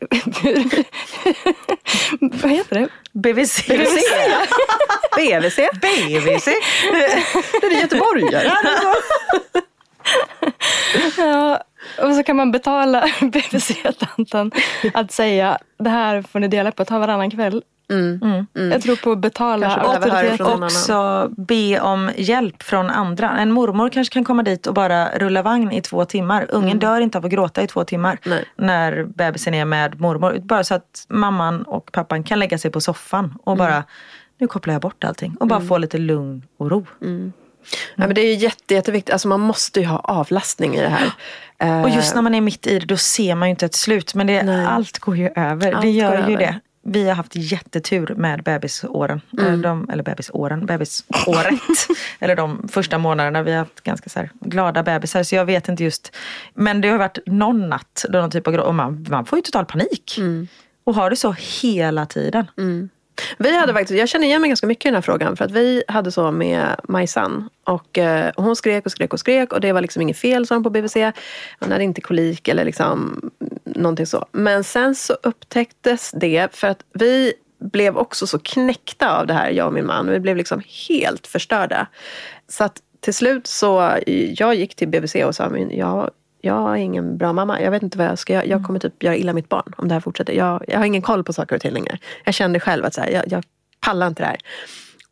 Vad 2.20 2.50
heter 2.50 2.80
det? 2.80 2.88
BVC. 3.12 3.66
BVC? 3.66 4.04
BVC? 5.16 5.56
BVC. 5.72 6.48
Det 7.60 7.66
är 7.66 7.80
göteborgare. 7.80 8.52
Ja, 11.16 11.60
och 12.02 12.14
så 12.14 12.22
kan 12.22 12.36
man 12.36 12.52
betala 12.52 13.08
BVC-tanten 13.20 14.50
att 14.94 15.12
säga 15.12 15.58
det 15.78 15.90
här 15.90 16.22
får 16.22 16.40
ni 16.40 16.48
dela 16.48 16.72
på, 16.72 16.84
ta 16.84 16.98
varannan 16.98 17.30
kväll. 17.30 17.62
Jag 18.52 18.82
tror 18.82 18.96
på 18.96 19.12
att 19.12 19.18
betala 19.18 19.76
auktoritet. 19.76 20.40
Också 20.40 21.30
be 21.36 21.80
om 21.80 22.10
hjälp 22.16 22.62
från 22.62 22.90
andra. 22.90 23.30
En 23.30 23.52
mormor 23.52 23.88
kanske 23.88 24.12
kan 24.12 24.24
komma 24.24 24.42
dit 24.42 24.66
och 24.66 24.74
bara 24.74 25.18
rulla 25.18 25.42
vagn 25.42 25.72
i 25.72 25.80
två 25.80 26.04
timmar. 26.04 26.46
Ungen 26.50 26.78
dör 26.78 27.00
inte 27.00 27.18
av 27.18 27.24
att 27.24 27.30
gråta 27.30 27.62
i 27.62 27.66
två 27.66 27.84
timmar 27.84 28.18
Nej. 28.24 28.44
när 28.56 29.04
bebisen 29.04 29.54
är 29.54 29.64
med 29.64 30.00
mormor. 30.00 30.38
Bara 30.42 30.64
så 30.64 30.74
att 30.74 31.06
mamman 31.08 31.62
och 31.62 31.92
pappan 31.92 32.22
kan 32.22 32.38
lägga 32.38 32.58
sig 32.58 32.70
på 32.70 32.80
soffan 32.80 33.34
och 33.44 33.56
bara 33.56 33.84
nu 34.38 34.46
kopplar 34.46 34.74
jag 34.74 34.82
bort 34.82 35.04
allting 35.04 35.36
och 35.40 35.46
bara 35.46 35.60
få 35.60 35.78
lite 35.78 35.98
lugn 35.98 36.42
och 36.58 36.70
ro. 36.70 36.86
Ja, 37.94 38.06
men 38.06 38.14
det 38.14 38.20
är 38.20 38.26
ju 38.26 38.34
jätte, 38.34 38.74
jätteviktigt. 38.74 39.12
Alltså 39.12 39.28
man 39.28 39.40
måste 39.40 39.80
ju 39.80 39.86
ha 39.86 39.98
avlastning 39.98 40.74
i 40.74 40.80
det 40.80 40.88
här. 40.88 41.06
Och 41.06 41.14
Eh, 41.58 41.96
just 41.96 42.14
när 42.14 42.22
man 42.22 42.34
är 42.34 42.40
mitt 42.40 42.66
i 42.66 42.78
det 42.78 42.86
då 42.86 42.96
ser 42.96 43.34
man 43.34 43.48
ju 43.48 43.50
inte 43.50 43.66
ett 43.66 43.74
slut. 43.74 44.14
Men 44.14 44.26
det, 44.26 44.66
allt 44.68 44.98
går 44.98 45.16
ju 45.16 45.30
över. 45.36 45.72
Allt 45.72 45.82
det 45.82 45.90
gör 45.90 46.12
ju 46.12 46.34
över. 46.34 46.36
det. 46.36 46.60
Vi 46.86 47.08
har 47.08 47.14
haft 47.14 47.36
jättetur 47.36 48.14
med 48.16 48.42
bebisåren. 48.42 49.20
Mm. 49.38 49.54
Eh, 49.54 49.58
De, 49.58 49.90
eller 49.90 50.02
bebisåren, 50.02 50.66
bebisåret. 50.66 51.60
eller 52.20 52.36
de 52.36 52.68
första 52.68 52.98
månaderna. 52.98 53.42
Vi 53.42 53.50
har 53.50 53.58
haft 53.58 53.80
ganska 53.80 54.10
så 54.10 54.28
glada 54.40 54.82
bebisar. 54.82 55.22
Så 55.22 55.34
jag 55.34 55.44
vet 55.44 55.68
inte 55.68 55.84
just. 55.84 56.16
Men 56.54 56.80
det 56.80 56.88
har 56.88 56.98
varit 56.98 57.18
någon 57.26 57.68
natt 57.68 58.04
då 58.08 58.18
någon 58.18 58.30
typ 58.30 58.48
av 58.48 58.54
och 58.54 58.74
man, 58.74 59.06
man 59.10 59.24
får 59.24 59.38
ju 59.38 59.42
total 59.42 59.64
panik. 59.64 60.18
Mm. 60.18 60.48
Och 60.84 60.94
har 60.94 61.10
det 61.10 61.16
så 61.16 61.34
hela 61.62 62.06
tiden. 62.06 62.46
Vi 63.38 63.56
hade 63.56 63.72
faktiskt, 63.72 63.98
jag 63.98 64.08
känner 64.08 64.26
igen 64.26 64.40
mig 64.40 64.48
ganska 64.48 64.66
mycket 64.66 64.84
i 64.84 64.88
den 64.88 64.94
här 64.94 65.02
frågan 65.02 65.36
för 65.36 65.44
att 65.44 65.50
vi 65.50 65.82
hade 65.88 66.12
så 66.12 66.30
med 66.30 66.80
Majsan 66.88 67.48
och 67.64 67.98
eh, 67.98 68.32
hon 68.36 68.56
skrek 68.56 68.86
och 68.86 68.92
skrek 68.92 69.12
och 69.12 69.20
skrek 69.20 69.52
och 69.52 69.60
det 69.60 69.72
var 69.72 69.80
liksom 69.80 70.02
inget 70.02 70.18
fel 70.18 70.46
sa 70.46 70.54
de 70.54 70.62
på 70.62 70.70
BVC. 70.70 70.96
Hon 71.60 71.72
hade 71.72 71.84
inte 71.84 72.00
kolik 72.00 72.48
eller 72.48 72.64
liksom 72.64 73.20
någonting 73.64 74.06
så. 74.06 74.26
Men 74.32 74.64
sen 74.64 74.94
så 74.94 75.16
upptäcktes 75.22 76.12
det 76.20 76.56
för 76.56 76.68
att 76.68 76.84
vi 76.92 77.32
blev 77.58 77.96
också 77.96 78.26
så 78.26 78.38
knäckta 78.38 79.18
av 79.18 79.26
det 79.26 79.34
här, 79.34 79.50
jag 79.50 79.66
och 79.66 79.72
min 79.72 79.86
man. 79.86 80.10
Vi 80.10 80.20
blev 80.20 80.36
liksom 80.36 80.62
helt 80.88 81.26
förstörda. 81.26 81.86
Så 82.48 82.64
att 82.64 82.80
till 83.00 83.14
slut 83.14 83.46
så, 83.46 83.98
jag 84.36 84.54
gick 84.54 84.74
till 84.74 84.88
BVC 84.88 85.14
och 85.14 85.34
sa, 85.34 85.56
jag, 85.56 86.10
jag 86.44 86.70
är 86.70 86.76
ingen 86.76 87.16
bra 87.16 87.32
mamma. 87.32 87.60
Jag 87.60 87.70
vet 87.70 87.82
inte 87.82 87.98
vad 87.98 88.06
jag 88.06 88.18
ska 88.18 88.32
göra. 88.32 88.44
Jag 88.44 88.64
kommer 88.64 88.78
typ 88.78 89.02
göra 89.02 89.16
illa 89.16 89.32
mitt 89.32 89.48
barn 89.48 89.72
om 89.76 89.88
det 89.88 89.94
här 89.94 90.00
fortsätter. 90.00 90.32
Jag, 90.32 90.64
jag 90.68 90.78
har 90.78 90.86
ingen 90.86 91.02
koll 91.02 91.24
på 91.24 91.32
saker 91.32 91.56
och 91.56 91.62
ting 91.62 91.72
längre. 91.72 91.98
Jag 92.24 92.34
kände 92.34 92.60
själv 92.60 92.84
att 92.84 92.94
så 92.94 93.00
här, 93.00 93.10
jag, 93.10 93.24
jag 93.26 93.44
pallar 93.80 94.06
inte 94.06 94.22
det 94.22 94.26
här. 94.26 94.38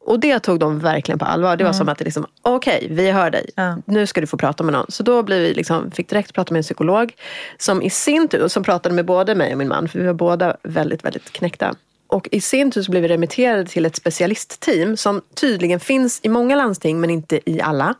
Och 0.04 0.20
det 0.20 0.38
tog 0.38 0.58
de 0.58 0.78
verkligen 0.78 1.18
på 1.18 1.24
allvar. 1.24 1.56
Det 1.56 1.64
var 1.64 1.72
som 1.72 1.88
att 1.88 1.98
det 1.98 2.04
liksom, 2.04 2.26
okej, 2.42 2.86
vi 2.90 3.10
hör 3.10 3.30
dig. 3.30 3.50
Ja. 3.56 3.78
Nu 3.84 4.06
ska 4.06 4.20
du 4.20 4.26
få 4.26 4.36
prata 4.36 4.64
med 4.64 4.72
någon. 4.72 4.86
Så 4.88 5.02
då 5.02 5.22
blev 5.22 5.40
vi 5.40 5.54
liksom, 5.54 5.90
fick 5.90 6.08
direkt 6.08 6.34
prata 6.34 6.54
med 6.54 6.58
en 6.58 6.62
psykolog. 6.62 7.12
Som 7.58 7.82
i 7.82 7.90
sin 7.90 8.28
tur, 8.28 8.48
som 8.48 8.62
pratade 8.62 8.94
med 8.94 9.04
både 9.04 9.34
mig 9.34 9.52
och 9.52 9.58
min 9.58 9.68
man. 9.68 9.88
För 9.88 9.98
vi 9.98 10.06
var 10.06 10.14
båda 10.14 10.56
väldigt, 10.62 11.04
väldigt 11.04 11.32
knäckta. 11.32 11.74
Och 12.12 12.28
i 12.32 12.40
sin 12.40 12.70
tur 12.70 12.82
så 12.82 12.90
blev 12.90 13.02
vi 13.02 13.08
remitterade 13.08 13.64
till 13.64 13.86
ett 13.86 13.96
specialistteam 13.96 14.96
som 14.96 15.22
tydligen 15.34 15.80
finns 15.80 16.20
i 16.22 16.28
många 16.28 16.56
landsting 16.56 17.00
men 17.00 17.10
inte 17.10 17.50
i 17.50 17.60
alla. 17.60 17.94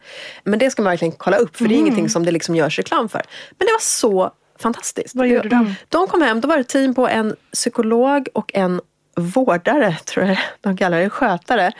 Men 0.45 0.59
det 0.59 0.71
ska 0.71 0.83
man 0.83 0.91
verkligen 0.91 1.13
kolla 1.13 1.37
upp 1.37 1.57
för 1.57 1.65
det 1.65 1.75
är 1.75 1.79
ingenting 1.79 2.09
som 2.09 2.25
det 2.25 2.31
liksom 2.31 2.57
görs 2.57 2.79
reklam 2.79 3.09
för. 3.09 3.23
Men 3.59 3.67
det 3.67 3.73
var 3.73 3.81
så 3.81 4.31
fantastiskt. 4.59 5.15
Vad 5.15 5.29
gjorde 5.29 5.49
de? 5.49 5.75
De 5.89 6.07
kom 6.07 6.23
hem, 6.23 6.41
då 6.41 6.49
var 6.49 6.57
det 6.57 6.61
ett 6.61 6.69
team 6.69 6.95
på 6.95 7.09
en 7.09 7.37
psykolog 7.53 8.29
och 8.33 8.51
en 8.55 8.81
vårdare, 9.17 9.97
tror 10.05 10.27
jag 10.27 10.39
de 10.61 10.77
kallar 10.77 11.01
det, 11.01 11.11
skötare. 11.11 11.73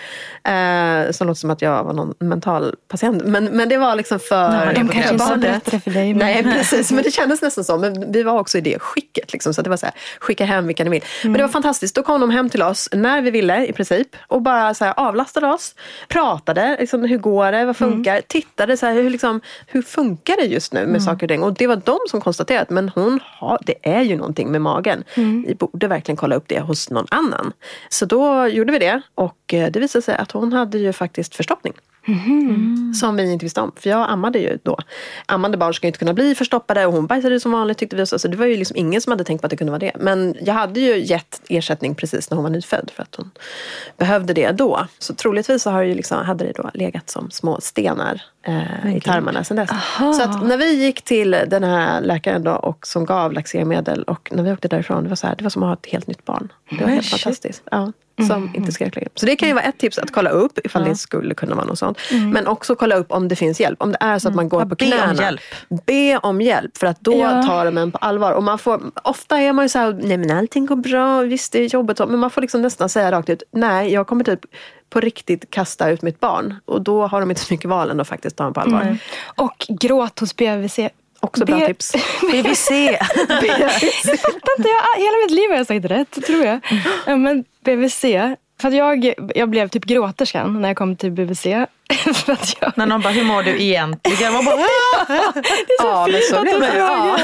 Eh, 0.45 1.11
som 1.11 1.27
låter 1.27 1.39
som 1.39 1.51
att 1.51 1.63
jag 1.63 1.85
var 1.85 1.93
någon 1.93 2.15
mental 2.19 2.75
patient. 2.89 3.23
Men, 3.25 3.45
men 3.45 3.69
det 3.69 3.77
var 3.77 3.97
liksom 3.97 4.19
för 4.19 4.49
Nej, 4.49 4.75
de 4.75 4.89
kanske 4.89 5.35
inte 5.35 5.61
det 5.65 5.81
för 5.81 5.91
dig. 5.91 6.15
Men... 6.15 6.19
Nej, 6.19 6.43
precis. 6.43 6.93
Men 6.93 7.03
det 7.03 7.11
kändes 7.11 7.43
nästan 7.43 7.65
så. 7.65 7.79
Men 7.79 8.13
vi 8.13 8.23
var 8.23 8.39
också 8.41 8.59
i 8.59 8.61
det 8.61 8.79
skicket. 8.79 9.33
Liksom, 9.33 9.55
så 9.55 9.63
det 9.63 9.71
var 9.71 9.77
så 9.77 9.87
här, 9.87 9.95
skicka 10.21 10.45
hem 10.45 10.67
vilka 10.67 10.85
ni 10.85 10.91
vill. 10.91 11.05
Men 11.23 11.33
det 11.33 11.43
var 11.43 11.49
fantastiskt. 11.49 11.95
Då 11.95 12.03
kom 12.03 12.21
de 12.21 12.31
hem 12.31 12.51
till 12.51 12.63
oss 12.63 12.89
när 12.93 13.23
vi 13.23 13.31
ville 13.31 13.67
i 13.67 13.73
princip. 13.73 14.17
Och 14.27 14.43
bara 14.43 14.75
så 14.75 14.85
här, 14.85 14.95
avlastade 14.97 15.47
oss. 15.47 15.75
Pratade. 16.09 16.77
Liksom, 16.81 17.05
hur 17.05 17.19
går 17.19 17.53
det? 17.53 17.65
Vad 17.65 17.77
funkar? 17.77 18.21
Tittade. 18.21 18.77
Så 18.77 18.87
här, 18.87 18.95
hur, 18.95 19.11
liksom, 19.11 19.41
hur 19.67 19.83
funkar 19.83 20.37
det 20.37 20.45
just 20.45 20.73
nu 20.73 20.87
med 20.87 21.03
saker 21.03 21.27
och 21.27 21.31
ting? 21.31 21.43
Och 21.43 21.55
det 21.55 21.67
var 21.67 21.77
de 21.77 21.99
som 22.11 22.21
konstaterade 22.21 22.63
att 22.63 22.71
men 22.71 22.89
hon 22.89 23.21
har, 23.25 23.59
det 23.63 23.75
är 23.83 24.03
ju 24.03 24.17
någonting 24.17 24.53
med 24.53 24.61
magen. 24.61 25.05
Vi 25.47 25.55
borde 25.55 25.87
verkligen 25.87 26.17
kolla 26.17 26.37
upp 26.37 26.45
det 26.49 26.61
hos 26.61 26.91
någon 26.91 27.07
annan. 27.11 27.22
Så 27.89 28.07
då 28.07 28.47
gjorde 28.47 28.73
vi 28.73 28.79
det. 28.79 29.03
Och 29.15 29.55
eh, 29.55 29.71
det 29.71 29.81
visade 29.81 30.03
sig 30.03 30.17
att 30.17 30.33
hon 30.33 30.53
hade 30.53 30.79
ju 30.79 30.93
faktiskt 30.93 31.35
förstoppning. 31.35 31.73
Som 33.01 33.17
vi 33.17 33.33
inte 33.33 33.45
visste 33.45 33.61
om. 33.61 33.73
För 33.77 33.91
jag 33.91 34.11
ammade 34.11 34.39
ju 34.39 34.59
då. 34.63 34.79
Ammande 35.27 35.59
barn 35.59 35.75
ska 35.75 35.87
ju 35.87 35.89
inte 35.89 35.99
kunna 35.99 36.15
bli 36.15 36.35
förstoppade 36.35 36.87
och 36.87 36.93
hon 36.93 37.07
bajsade 37.07 37.41
som 37.41 37.53
vanligt 37.53 37.79
tyckte 37.79 37.97
vi. 37.97 38.07
Så 38.07 38.29
det 38.29 38.37
var 38.37 38.47
ju 38.47 38.57
liksom 38.57 38.77
ingen 38.77 39.01
som 39.01 39.11
hade 39.11 39.25
tänkt 39.25 39.41
på 39.41 39.47
att 39.47 39.51
det 39.51 39.57
kunde 39.57 39.71
vara 39.71 39.79
det. 39.79 39.93
Men 40.01 40.37
jag 40.41 40.55
hade 40.55 40.81
ju 40.81 41.05
gett 41.05 41.41
ersättning 41.49 41.95
precis 41.95 42.31
när 42.31 42.37
hon 42.37 42.43
var 42.43 42.51
nyfödd 42.51 42.91
för 42.95 43.03
att 43.03 43.15
hon 43.15 43.31
behövde 43.97 44.33
det 44.35 44.51
då. 44.53 44.87
Så 44.99 45.15
troligtvis 45.15 45.63
så 45.63 45.71
har 45.71 45.83
det 45.83 45.89
ju 45.89 45.95
liksom, 45.95 46.27
hade 46.27 46.45
det 46.45 46.53
då 46.57 46.71
legat 46.75 47.11
som 47.11 47.31
små 47.31 47.61
stenar 47.61 48.23
eh, 48.43 48.97
i 48.97 49.01
tarmarna 49.01 49.45
sedan 49.45 49.57
dess. 49.57 49.71
Aha. 49.71 50.13
Så 50.13 50.23
att 50.23 50.47
när 50.47 50.57
vi 50.57 50.85
gick 50.85 51.03
till 51.03 51.31
den 51.31 51.65
här 51.65 52.01
läkaren 52.01 52.43
då 52.45 52.53
och 52.53 52.87
som 52.87 53.05
gav 53.05 53.33
laxermedel 53.33 54.03
och 54.03 54.29
när 54.33 54.43
vi 54.43 54.53
åkte 54.53 54.69
därifrån, 54.69 55.03
det 55.03 55.09
var, 55.09 55.17
så 55.17 55.27
här, 55.27 55.37
det 55.37 55.43
var 55.45 55.51
som 55.51 55.63
att 55.63 55.69
ha 55.69 55.75
ett 55.75 55.87
helt 55.93 56.07
nytt 56.07 56.25
barn. 56.25 56.53
Det 56.71 56.85
var 56.85 56.91
helt 56.91 57.07
shit. 57.07 57.21
fantastiskt. 57.23 57.63
Ja, 57.71 57.93
som 58.29 58.51
inte 58.55 58.73
skrek 58.73 58.95
längre. 58.97 59.09
Så 59.15 59.27
det 59.27 59.37
kan 59.37 59.49
ju 59.49 59.55
vara 59.55 59.65
ett 59.65 59.79
tips 59.79 59.99
att 59.99 60.11
kolla 60.13 60.31
upp 60.31 60.59
ifall 60.65 60.85
det 60.85 60.95
skulle 60.97 61.35
kunna 61.35 61.55
vara 61.55 61.67
något 61.67 61.79
sånt. 61.79 61.99
Men 62.33 62.47
också 62.47 62.75
kolla 62.75 62.95
upp 62.97 63.13
om 63.13 63.29
det 63.29 63.37
finns 63.37 63.61
hjälp. 63.61 63.83
Om 63.83 63.93
det 63.93 63.99
är 64.01 64.19
så 64.19 64.29
att 64.29 64.35
man 64.35 64.49
går 64.49 64.61
Ja, 64.63 64.69
på 64.69 64.75
be 64.75 65.11
om 65.11 65.17
hjälp. 65.17 65.41
Be 65.87 66.19
om 66.19 66.41
hjälp 66.41 66.77
för 66.79 66.87
att 66.87 67.01
då 67.01 67.17
Ja. 67.17 67.43
tar 67.43 67.65
de 67.65 67.79
en 67.79 67.93
på 67.93 67.99
allvar. 67.99 68.33
Och 68.33 68.43
man 68.43 68.59
får, 68.59 68.81
ofta 69.05 69.39
är 69.39 69.53
man 69.53 69.65
ju 69.65 69.69
så 69.69 69.79
här, 69.79 69.99
nej 70.03 70.17
men 70.17 70.31
allting 70.39 70.67
går 70.67 70.77
bra, 70.77 71.21
visst 71.21 71.53
det 71.53 71.59
är 71.63 71.75
jobbigt. 71.75 71.99
Men 71.99 72.19
man 72.19 72.31
får 72.31 72.41
liksom 72.41 72.63
nästan 72.63 72.89
säga 72.89 73.13
rakt 73.13 73.29
ut, 73.31 73.43
nej 73.53 73.93
jag 73.93 74.07
kommer 74.07 74.25
typ 74.25 74.41
på 74.93 75.01
riktigt 75.01 75.51
kasta 75.51 75.91
ut 75.91 76.03
mitt 76.03 76.21
barn. 76.21 76.55
Och 76.65 76.83
då 76.83 77.07
har 77.07 77.21
de 77.21 77.31
inte 77.31 77.43
så 77.43 77.55
mycket 77.55 77.71
val 77.71 77.91
än 77.91 78.01
att 78.01 78.09
faktiskt 78.09 78.37
ta 78.37 78.47
en 78.47 78.53
på 78.53 78.61
allvar. 78.61 78.97
Och 79.37 79.67
gråt 79.69 80.19
hos 80.21 80.37
BVC. 80.37 80.79
Också 81.21 81.45
bra 81.45 81.59
B- 81.59 81.67
tips. 81.67 81.93
BVC. 82.33 82.71
Jag 82.71 84.21
fattar 84.21 84.53
inte, 84.59 84.69
jag, 84.69 85.01
hela 85.03 85.17
mitt 85.27 85.31
liv 85.31 85.51
har 85.51 85.57
jag 85.57 85.67
sagt 85.67 85.85
rätt, 85.85 86.27
tror 86.27 86.45
jag. 86.45 86.61
Ja, 87.07 87.17
Men 87.17 87.45
BVC. 87.65 88.01
För 88.61 88.69
att 88.69 88.75
jag, 88.75 89.15
jag 89.35 89.49
blev 89.51 89.69
typ 89.69 89.85
gråterskan 89.85 90.61
när 90.63 90.69
jag 90.69 90.77
kom 90.77 90.97
till 90.97 91.11
BVC. 91.13 91.47
för 92.15 92.33
att 92.33 92.57
jag, 92.61 92.73
När 92.77 92.87
någon 92.87 93.01
bara, 93.01 93.13
hur 93.13 93.25
mår 93.25 93.43
du 93.43 93.63
egentligen? 93.63 94.33
Man 94.33 94.45
bara, 94.45 94.57
Ja, 95.79 96.07
men 96.13 96.21
så 96.31 96.41
blir 96.43 96.61
det. 96.61 96.79
Ja. 96.79 97.19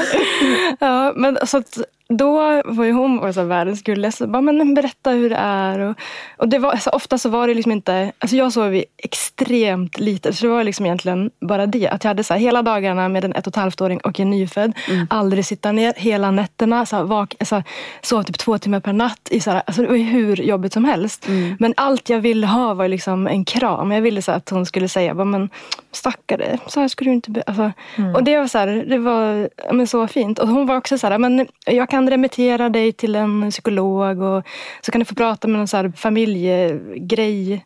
Ja, 0.79 1.13
men 1.15 1.37
så 1.47 1.57
att 1.57 1.77
då 2.13 2.61
var 2.65 2.85
ju 2.85 2.91
hon 2.91 3.19
var 3.19 3.31
så 3.31 3.43
världens 3.43 3.83
gulligaste. 3.83 4.27
Bara, 4.27 4.41
men 4.41 4.73
berätta 4.73 5.11
hur 5.11 5.29
det 5.29 5.35
är. 5.35 5.79
Och, 5.79 5.95
och 6.37 6.49
det 6.49 6.59
var, 6.59 6.75
så 6.75 6.89
ofta 6.89 7.17
så 7.17 7.29
var 7.29 7.47
det 7.47 7.53
liksom 7.53 7.71
inte... 7.71 8.11
Alltså 8.19 8.35
jag 8.35 8.53
sov 8.53 8.75
ju 8.75 8.83
extremt 8.97 9.99
lite. 9.99 10.33
Så 10.33 10.45
det 10.45 10.51
var 10.51 10.63
liksom 10.63 10.85
egentligen 10.85 11.31
bara 11.41 11.65
det. 11.65 11.87
Att 11.87 12.03
jag 12.03 12.09
hade 12.09 12.23
så 12.23 12.33
här, 12.33 12.41
hela 12.41 12.61
dagarna 12.61 13.09
med 13.09 13.25
en 13.25 13.33
ett 13.33 13.47
och 13.47 13.51
ett 13.51 13.55
halvt-åring 13.55 13.99
och 13.99 14.19
en 14.19 14.29
nyfödd. 14.29 14.73
Aldrig 15.09 15.45
sitta 15.45 15.71
ner 15.71 15.93
hela 15.97 16.31
nätterna. 16.31 16.85
Så 16.85 16.95
här, 16.95 17.03
vak, 17.03 17.35
alltså, 17.39 17.63
sov 18.01 18.23
typ 18.23 18.37
två 18.37 18.57
timmar 18.57 18.79
per 18.79 18.93
natt. 18.93 19.27
I 19.31 19.39
så 19.39 19.51
här, 19.51 19.61
alltså 19.65 19.81
det 19.81 19.87
var 19.87 19.95
ju 19.95 20.03
hur 20.03 20.35
jobbigt 20.35 20.73
som 20.73 20.85
helst. 20.85 21.27
Men 21.59 21.73
allt 21.77 22.09
jag 22.09 22.19
ville 22.19 22.47
ha 22.47 22.73
var 22.73 22.87
liksom 22.87 23.27
en 23.27 23.45
kram. 23.45 23.91
Jag 23.91 24.01
ville 24.01 24.21
så 24.21 24.31
här, 24.31 24.37
att 24.37 24.49
hon 24.49 24.58
skulle 24.65 24.87
säga, 24.87 25.15
bara, 25.15 25.25
men 25.25 25.49
stackare, 25.91 26.57
så 26.67 26.79
här 26.79 26.87
skulle 26.87 27.09
du 27.09 27.15
inte... 27.15 27.31
Be-. 27.31 27.43
Alltså, 27.45 27.71
Och 28.15 28.23
det 28.23 28.37
var, 28.37 28.47
så 28.47 28.57
här, 28.57 28.67
det 28.67 28.97
var 28.97 29.49
men 29.73 29.87
så 29.87 30.07
fint. 30.07 30.39
Och 30.39 30.47
hon 30.47 30.65
var 30.65 30.77
också 30.77 30.97
så 30.97 31.07
här, 31.07 31.17
men 31.17 31.47
jag 31.65 31.89
kan 31.89 32.09
remittera 32.09 32.69
dig 32.69 32.93
till 32.93 33.15
en 33.15 33.51
psykolog 33.51 34.21
och 34.21 34.43
så 34.81 34.91
kan 34.91 34.99
du 34.99 35.05
få 35.05 35.15
prata 35.15 35.47
med 35.47 35.57
någon 35.57 35.67
så 35.67 35.77
här 35.77 35.91
familjegrej. 35.95 37.65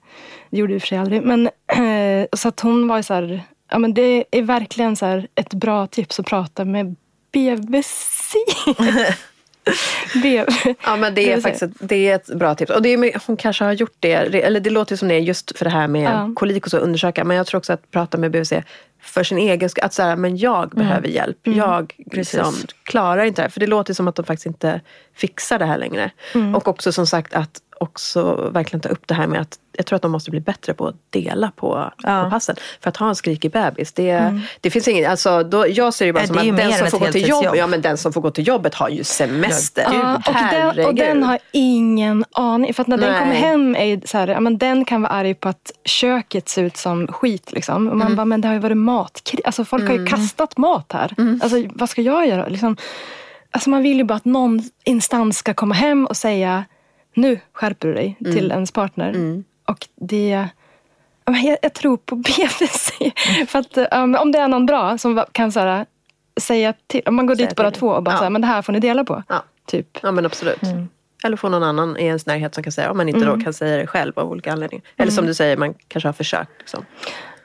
Det 0.49 0.57
gjorde 0.57 0.75
och 0.75 0.81
för 0.81 0.87
sig 0.87 0.97
aldrig. 0.97 1.21
Men, 1.23 1.49
så 2.33 2.47
att 2.47 2.59
hon 2.59 2.87
var 2.87 3.01
så 3.01 3.13
här, 3.13 3.41
ja, 3.71 3.79
men 3.79 3.93
det 3.93 4.25
är 4.31 4.41
verkligen 4.41 4.95
så 4.95 5.05
ett 5.35 5.53
bra 5.53 5.87
tips 5.87 6.19
att 6.19 6.25
prata 6.25 6.65
med 6.65 6.95
BVC. 7.31 8.35
B- 10.23 10.45
Ja 10.85 10.95
men 10.95 11.15
det 11.15 11.31
är 11.33 11.41
faktiskt 11.41 11.63
ett, 11.63 11.71
det 11.79 12.09
är 12.09 12.15
ett 12.15 12.27
bra 12.27 12.55
tips. 12.55 12.71
Och 12.71 12.81
det 12.81 12.93
är, 12.93 13.27
hon 13.27 13.37
kanske 13.37 13.63
har 13.63 13.71
gjort 13.73 13.95
det, 13.99 14.13
eller 14.13 14.59
det 14.59 14.69
låter 14.69 14.95
som 14.95 15.07
det 15.07 15.15
är 15.15 15.19
just 15.19 15.57
för 15.57 15.65
det 15.65 15.71
här 15.71 15.87
med 15.87 16.03
Ja. 16.13 16.31
kolik 16.35 16.65
och 16.65 16.71
så 16.71 16.77
undersöka. 16.77 17.23
Men 17.23 17.37
jag 17.37 17.47
tror 17.47 17.57
också 17.57 17.73
att 17.73 17.91
prata 17.91 18.17
med 18.17 18.31
BVC 18.31 18.53
för 19.01 19.23
sin 19.23 19.37
egen 19.37 19.69
skull. 19.69 19.83
Att 19.83 19.93
så 19.93 20.03
här, 20.03 20.15
men 20.15 20.37
jag 20.37 20.69
behöver 20.69 21.07
hjälp. 21.07 21.37
Jag 21.43 21.93
liksom, 22.11 22.53
klarar 22.83 23.23
inte 23.25 23.41
det 23.41 23.43
här. 23.43 23.49
För 23.49 23.59
det 23.59 23.67
låter 23.67 23.93
som 23.93 24.07
att 24.07 24.15
de 24.15 24.25
faktiskt 24.25 24.45
inte 24.45 24.81
fixar 25.15 25.59
det 25.59 25.65
här 25.65 25.77
längre. 25.77 26.11
Och 26.55 26.67
också 26.67 26.91
som 26.91 27.07
sagt 27.07 27.33
att 27.33 27.59
också 27.79 28.49
verkligen 28.53 28.81
ta 28.81 28.89
upp 28.89 29.07
det 29.07 29.13
här 29.13 29.27
med 29.27 29.41
att 29.41 29.59
jag 29.77 29.85
tror 29.85 29.95
att 29.95 30.01
de 30.01 30.11
måste 30.11 30.31
bli 30.31 30.39
bättre 30.39 30.73
på 30.73 30.87
att 30.87 30.95
dela 31.09 31.51
på, 31.55 31.91
Ja. 32.03 32.23
på 32.23 32.29
passen. 32.29 32.55
För 32.81 32.89
att 32.89 32.97
ha 32.97 33.09
en 33.09 33.15
skrikig 33.15 33.51
bebis, 33.51 33.91
det, 33.91 34.39
det 34.61 34.69
finns 34.69 34.87
inget, 34.87 35.09
alltså, 35.09 35.43
då, 35.43 35.67
jag 35.67 35.93
ser 35.93 36.05
det 36.05 36.13
bara 36.13 36.27
som 36.27 36.35
det 36.35 36.43
ju 36.43 36.51
att 36.51 36.57
den 36.57 36.73
som 36.73 36.89
får 36.89 36.99
gå 36.99 37.05
till 37.05 37.13
heltidsjobb. 37.21 37.43
jobb, 37.45 37.55
ja, 37.55 37.67
men 37.67 37.81
den 37.81 37.97
som 37.97 38.13
får 38.13 38.21
gå 38.21 38.31
till 38.31 38.47
jobbet 38.47 38.75
har 38.75 38.89
ju 38.89 39.03
semester. 39.03 39.87
Ja, 39.93 40.21
Ja, 40.25 40.67
och, 40.69 40.75
den, 40.75 40.85
och 40.85 40.95
den 40.95 41.23
har 41.23 41.39
ingen 41.51 42.25
aning. 42.31 42.73
För 42.73 42.81
att 42.81 42.87
när 42.87 42.97
den 42.97 43.11
Nej. 43.11 43.19
kommer 43.19 43.35
hem 43.35 43.75
är 43.75 44.01
så 44.07 44.17
här, 44.17 44.27
ja, 44.27 44.39
men 44.39 44.57
den 44.57 44.85
kan 44.85 45.01
vara 45.01 45.11
arg 45.11 45.33
på 45.33 45.49
att 45.49 45.71
köket 45.85 46.49
ser 46.49 46.63
ut 46.63 46.77
som 46.77 47.07
skit. 47.07 47.51
Liksom. 47.51 47.89
Och 47.89 47.97
man 47.97 48.07
Mm. 48.07 48.15
bara, 48.15 48.25
men 48.25 48.41
det 48.41 48.47
har 48.47 48.55
ju 48.55 48.59
varit 48.61 48.77
mat. 48.77 49.31
Alltså, 49.45 49.65
folk 49.65 49.87
har 49.87 49.95
ju 49.95 50.05
kastat 50.05 50.57
mat 50.57 50.91
här. 50.93 51.13
Mm. 51.17 51.39
Alltså, 51.43 51.57
vad 51.75 51.89
ska 51.89 52.01
jag 52.01 52.27
göra? 52.27 52.47
Liksom, 52.47 52.77
alltså, 53.51 53.69
man 53.69 53.83
vill 53.83 53.97
ju 53.97 54.03
bara 54.03 54.15
att 54.15 54.25
någon 54.25 54.61
instans 54.85 55.37
ska 55.37 55.53
komma 55.53 55.75
hem 55.75 56.05
och 56.05 56.17
säga 56.17 56.65
nu 57.13 57.39
skärper 57.53 57.87
du 57.87 57.93
dig 57.93 58.17
Mm. 58.21 58.33
till 58.33 58.51
ens 58.51 58.71
partner. 58.71 59.43
Och 59.67 59.87
det... 59.95 60.47
Jag, 61.25 61.57
jag 61.61 61.73
tror 61.73 61.97
på 61.97 62.15
BVC. 62.15 62.91
För 63.47 63.59
att, 63.59 63.77
um, 63.93 64.15
om 64.15 64.31
det 64.31 64.39
är 64.39 64.47
någon 64.47 64.65
bra 64.65 64.97
som 64.97 65.23
kan 65.31 65.51
så 65.51 65.59
här, 65.59 65.85
säga 66.41 66.73
till. 66.87 67.01
Om 67.05 67.15
man 67.15 67.25
går 67.25 67.35
Säga 67.35 67.47
dit 67.47 67.55
bara 67.55 67.71
två 67.71 67.87
och 67.87 68.03
bara 68.03 68.11
Ja. 68.11 68.17
så 68.17 68.23
här, 68.23 68.29
men 68.29 68.41
det 68.41 68.47
här 68.47 68.61
får 68.61 68.73
ni 68.73 68.79
dela 68.79 69.03
på. 69.03 69.23
Ja. 69.29 69.43
Typ. 69.67 69.97
Ja 70.01 70.11
men 70.11 70.25
absolut. 70.25 70.59
Eller 71.23 71.37
få 71.37 71.49
någon 71.49 71.63
annan 71.63 71.97
i 71.97 72.03
ens 72.05 72.25
närhet 72.25 72.53
som 72.55 72.63
kan 72.63 72.71
säga, 72.71 72.91
om 72.91 72.97
man 72.97 73.09
inte 73.09 73.25
då 73.25 73.39
kan 73.39 73.53
säga 73.53 73.77
det 73.77 73.87
själv 73.87 74.19
av 74.19 74.31
olika 74.31 74.51
anledningar. 74.51 74.85
Eller 74.97 75.11
som 75.11 75.25
du 75.25 75.33
säger, 75.33 75.57
man 75.57 75.73
kanske 75.87 76.07
har 76.07 76.13
försökt. 76.13 76.51
Liksom. 76.59 76.85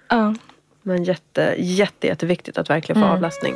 Ja. 0.09 0.35
Men 0.83 1.05
jätte, 1.05 1.55
jätte, 1.59 2.07
jätteviktigt 2.07 2.59
att 2.59 2.71
verkligen 2.71 3.03
få 3.03 3.09
avlastning. 3.09 3.55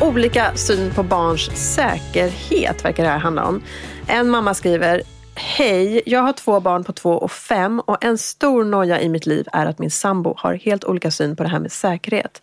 Olika 0.00 0.54
syn 0.54 0.90
på 0.94 1.02
barns 1.02 1.74
säkerhet 1.74 2.84
verkar 2.84 3.02
det 3.02 3.08
här 3.08 3.18
handla 3.18 3.44
om. 3.44 3.62
En 4.06 4.30
mamma 4.30 4.54
skriver 4.54 5.02
Hej, 5.34 6.02
jag 6.06 6.20
har 6.20 6.32
två 6.32 6.60
barn 6.60 6.84
på 6.84 6.92
två 6.92 7.10
och 7.10 7.30
fem 7.32 7.80
och 7.80 8.04
en 8.04 8.18
stor 8.18 8.64
noja 8.64 9.00
i 9.00 9.08
mitt 9.08 9.26
liv 9.26 9.46
är 9.52 9.66
att 9.66 9.78
min 9.78 9.90
sambo 9.90 10.34
har 10.36 10.54
helt 10.54 10.84
olika 10.84 11.10
syn 11.10 11.36
på 11.36 11.42
det 11.42 11.48
här 11.48 11.58
med 11.58 11.72
säkerhet. 11.72 12.42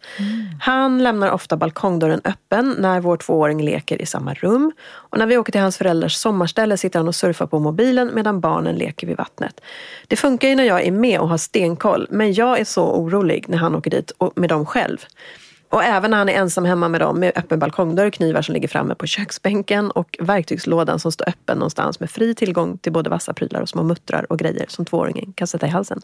Han 0.61 1.03
lämnar 1.03 1.31
ofta 1.31 1.57
balkongdörren 1.57 2.21
öppen 2.23 2.75
när 2.79 2.99
vår 2.99 3.17
tvååring 3.17 3.63
leker 3.63 4.01
i 4.01 4.05
samma 4.05 4.33
rum. 4.33 4.71
Och 4.85 5.17
när 5.17 5.25
vi 5.25 5.37
åker 5.37 5.51
till 5.51 5.61
hans 5.61 5.77
föräldrars 5.77 6.13
sommarställe 6.13 6.77
sitter 6.77 6.99
han 6.99 7.07
och 7.07 7.15
surfar 7.15 7.47
på 7.47 7.59
mobilen 7.59 8.11
medan 8.13 8.39
barnen 8.39 8.75
leker 8.75 9.07
vid 9.07 9.17
vattnet. 9.17 9.61
Det 10.07 10.15
funkar 10.15 10.47
ju 10.47 10.55
när 10.55 10.63
jag 10.63 10.83
är 10.83 10.91
med 10.91 11.19
och 11.19 11.29
har 11.29 11.37
stenkoll 11.37 12.07
men 12.09 12.33
jag 12.33 12.59
är 12.59 12.65
så 12.65 12.83
orolig 12.83 13.45
när 13.47 13.57
han 13.57 13.75
åker 13.75 13.91
dit 13.91 14.11
med 14.35 14.49
dem 14.49 14.65
själv. 14.65 15.05
Och 15.73 15.83
även 15.83 16.11
när 16.11 16.17
han 16.17 16.29
är 16.29 16.33
ensam 16.33 16.65
hemma 16.65 16.87
med 16.87 17.01
dem 17.01 17.19
med 17.19 17.31
öppen 17.35 17.59
balkongdörr, 17.59 18.09
knivar 18.09 18.41
som 18.41 18.53
ligger 18.53 18.67
framme 18.67 18.95
på 18.95 19.07
köksbänken 19.07 19.91
och 19.91 20.17
verktygslådan 20.19 20.99
som 20.99 21.11
står 21.11 21.29
öppen 21.29 21.57
någonstans 21.57 21.99
med 21.99 22.11
fri 22.11 22.35
tillgång 22.35 22.77
till 22.77 22.91
både 22.91 23.09
vassa 23.09 23.33
prylar 23.33 23.61
och 23.61 23.69
små 23.69 23.83
muttrar 23.83 24.31
och 24.31 24.39
grejer 24.39 24.65
som 24.69 24.85
tvååringen 24.85 25.33
kan 25.33 25.47
sätta 25.47 25.67
i 25.67 25.69
halsen. 25.69 26.01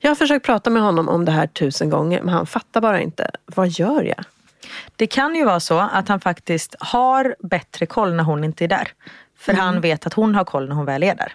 Jag 0.00 0.10
har 0.10 0.14
försökt 0.14 0.46
prata 0.46 0.70
med 0.70 0.82
honom 0.82 1.08
om 1.08 1.24
det 1.24 1.32
här 1.32 1.46
tusen 1.46 1.90
gånger 1.90 2.22
men 2.22 2.34
han 2.34 2.46
fattar 2.46 2.80
bara 2.80 3.00
inte. 3.00 3.30
Vad 3.46 3.68
gör 3.68 4.02
jag? 4.02 4.24
Det 4.96 5.06
kan 5.06 5.34
ju 5.34 5.44
vara 5.44 5.60
så 5.60 5.78
att 5.78 6.08
han 6.08 6.20
faktiskt 6.20 6.76
har 6.78 7.36
bättre 7.38 7.86
koll 7.86 8.14
när 8.14 8.24
hon 8.24 8.44
inte 8.44 8.64
är 8.64 8.68
där. 8.68 8.88
För 9.38 9.52
han 9.52 9.80
vet 9.80 10.06
att 10.06 10.14
hon 10.14 10.34
har 10.34 10.44
koll 10.44 10.68
när 10.68 10.76
hon 10.76 10.84
väl 10.84 11.02
är 11.02 11.14
där. 11.14 11.32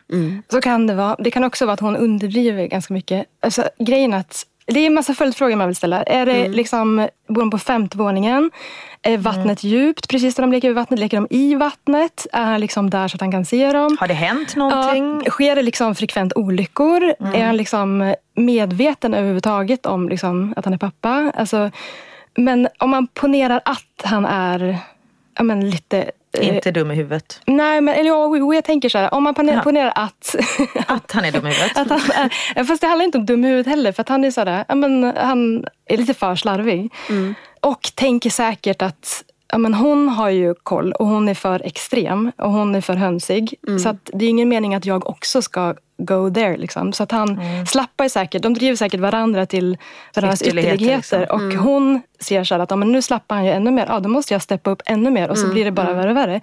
Så 0.51 0.61
kan 0.61 0.87
det 0.87 0.93
vara. 0.93 1.15
Det 1.19 1.31
kan 1.31 1.43
också 1.43 1.65
vara 1.65 1.73
att 1.73 1.79
hon 1.79 1.97
underdriver 1.97 2.67
ganska 2.67 2.93
mycket. 2.93 3.25
Alltså, 3.39 3.69
grejen 3.79 4.13
att 4.13 4.45
det 4.73 4.79
är 4.79 4.87
en 4.87 4.93
massa 4.93 5.13
följdfrågor 5.13 5.55
man 5.55 5.67
vill 5.67 5.75
ställa. 5.75 6.03
Är 6.03 6.25
det 6.25 6.47
liksom, 6.47 7.07
bor 7.27 7.41
de 7.41 7.51
på 7.51 7.57
femte 7.57 7.97
våningen? 7.97 8.51
Är 9.01 9.17
vattnet 9.17 9.63
djupt? 9.63 10.07
Precis 10.07 10.37
när 10.37 10.41
de 10.41 10.51
leker 10.51 10.67
vid 10.67 10.75
vattnet, 10.75 10.99
leker 10.99 11.17
de 11.17 11.27
i 11.29 11.55
vattnet? 11.55 12.27
Är 12.31 12.45
han 12.45 12.61
liksom 12.61 12.89
där 12.89 13.07
så 13.07 13.15
att 13.15 13.21
han 13.21 13.31
kan 13.31 13.45
se 13.45 13.71
dem? 13.71 13.97
Har 13.99 14.07
det 14.07 14.13
hänt 14.13 14.55
någonting? 14.55 15.21
Ja, 15.25 15.31
sker 15.31 15.55
det 15.55 15.61
liksom 15.61 15.95
frekvent 15.95 16.33
olyckor? 16.35 17.03
Är 17.33 17.45
han 17.45 17.57
liksom 17.57 18.15
medveten 18.35 19.13
överhuvudtaget 19.13 19.85
om 19.85 20.09
liksom 20.09 20.53
att 20.57 20.65
han 20.65 20.73
är 20.73 20.77
pappa? 20.77 21.31
Alltså, 21.35 21.71
Men 22.35 22.67
om 22.77 22.89
man 22.89 23.07
ponerar 23.07 23.61
att 23.65 24.01
han 24.03 24.25
är 24.25 24.77
ja, 25.37 25.43
men 25.43 25.69
lite... 25.69 26.11
eh, 26.37 26.55
Inte 26.55 26.71
dum 26.71 26.91
i 26.91 26.95
huvudet. 26.95 27.41
Nej, 27.45 27.81
men 27.81 27.95
eller, 27.95 28.09
ja, 28.09 28.37
jo, 28.37 28.53
jag 28.53 28.63
tänker 28.63 28.89
så 28.89 28.97
här. 28.97 29.13
Om 29.13 29.23
man 29.23 29.33
ponerar, 29.33 29.91
att... 29.95 30.35
Att 30.87 31.11
han 31.11 31.25
är 31.25 31.31
dum 31.31 31.47
i 31.47 31.49
huvudet. 31.49 31.77
att 31.77 31.89
han 31.89 32.29
ja, 32.55 32.65
fast 32.65 32.81
det 32.81 32.87
handlar 32.87 33.05
inte 33.05 33.17
om 33.17 33.25
dum 33.25 33.45
i 33.45 33.47
huvudet 33.47 33.67
heller. 33.67 33.91
För 33.91 34.01
att 34.01 34.09
han 34.09 34.23
är 34.23 34.31
så 34.31 34.63
ja, 34.67 34.75
men, 34.75 35.13
han 35.17 35.65
är 35.85 35.97
lite 35.97 36.13
för 36.13 36.35
slarvig. 36.35 36.93
Och 37.59 37.91
tänker 37.95 38.29
säkert 38.29 38.81
att 38.81 39.23
ja, 39.51 39.57
men 39.57 39.73
hon 39.73 40.09
har 40.09 40.29
ju 40.29 40.53
koll 40.53 40.91
och 40.91 41.07
hon 41.07 41.29
är 41.29 41.33
för 41.33 41.65
extrem 41.65 42.31
och 42.37 42.51
hon 42.51 42.75
är 42.75 42.81
för 42.81 42.93
hönsig. 42.93 43.55
Så 43.83 43.89
att 43.89 44.09
det 44.13 44.25
är 44.25 44.29
ingen 44.29 44.49
mening 44.49 44.75
att 44.75 44.85
jag 44.85 45.09
också 45.09 45.41
ska 45.41 45.75
go 46.05 46.33
there. 46.33 46.57
Liksom. 46.57 46.93
Så 46.93 47.03
att 47.03 47.11
han 47.11 47.39
slappar 47.67 48.05
ju 48.05 48.09
säkert. 48.09 48.41
De 48.41 48.53
driver 48.53 48.75
säkert 48.75 48.99
varandra 48.99 49.45
till 49.45 49.77
varandras 50.15 50.41
Ytterligheter, 50.41 50.75
ytterligheter. 50.75 51.19
liksom. 51.19 51.47
Och 51.47 51.53
hon 51.53 52.01
ser 52.19 52.43
så 52.43 52.55
här 52.55 52.59
att 52.59 52.71
ja, 52.71 52.75
men 52.75 52.91
nu 52.91 53.01
slappar 53.01 53.35
han 53.35 53.45
ju 53.45 53.51
ännu 53.51 53.71
mer. 53.71 53.85
Ja, 53.89 53.99
då 53.99 54.09
måste 54.09 54.33
jag 54.33 54.41
steppa 54.41 54.71
upp 54.71 54.81
ännu 54.85 55.11
mer. 55.11 55.29
Och 55.29 55.37
så 55.37 55.47
blir 55.47 55.65
det 55.65 55.71
bara 55.71 55.93
värre 55.93 56.09
och 56.09 56.17
värre. 56.17 56.41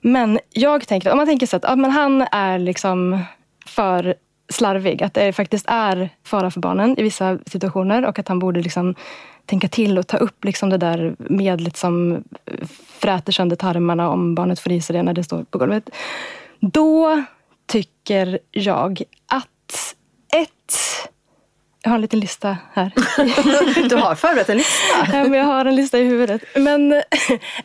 Men 0.00 0.38
jag 0.50 0.88
tänker, 0.88 1.10
om 1.10 1.16
man 1.16 1.26
tänker 1.26 1.46
så 1.46 1.56
att 1.56 1.64
ja, 1.64 1.76
men 1.76 1.90
han 1.90 2.26
är 2.32 2.58
liksom 2.58 3.24
för 3.66 4.14
slarvig. 4.48 5.02
Att 5.02 5.14
det 5.14 5.32
faktiskt 5.32 5.66
är 5.68 6.10
fara 6.24 6.50
för 6.50 6.60
barnen 6.60 6.98
i 6.98 7.02
vissa 7.02 7.38
situationer. 7.46 8.06
Och 8.06 8.18
att 8.18 8.28
han 8.28 8.38
borde 8.38 8.60
liksom 8.60 8.94
tänka 9.46 9.68
till 9.68 9.98
och 9.98 10.06
ta 10.06 10.16
upp 10.16 10.44
liksom 10.44 10.70
det 10.70 10.78
där 10.78 11.16
medlet 11.18 11.76
som 11.76 12.24
fräter 12.98 13.32
sönder 13.32 13.56
tarmarna 13.56 14.10
om 14.10 14.34
barnet 14.34 14.60
får 14.60 14.72
i 14.72 14.80
sig 14.80 14.96
det 14.96 15.02
när 15.02 15.12
det 15.14 15.24
står 15.24 15.44
på 15.44 15.58
golvet. 15.58 15.90
Då 16.60 17.24
tycker 17.66 18.38
jag 18.50 19.02
att 19.26 19.94
ett... 20.34 20.50
Jag 21.82 21.90
har 21.90 21.94
en 21.94 22.00
liten 22.00 22.20
lista 22.20 22.56
här. 22.72 22.92
Du 23.88 23.96
har 23.96 24.14
förberett 24.14 24.48
en 24.48 24.56
lista. 24.56 24.96
Ja, 25.12 25.24
men 25.24 25.32
jag 25.32 25.44
har 25.44 25.64
en 25.64 25.76
lista 25.76 25.98
i 25.98 26.04
huvudet. 26.04 26.42
Men 26.56 26.92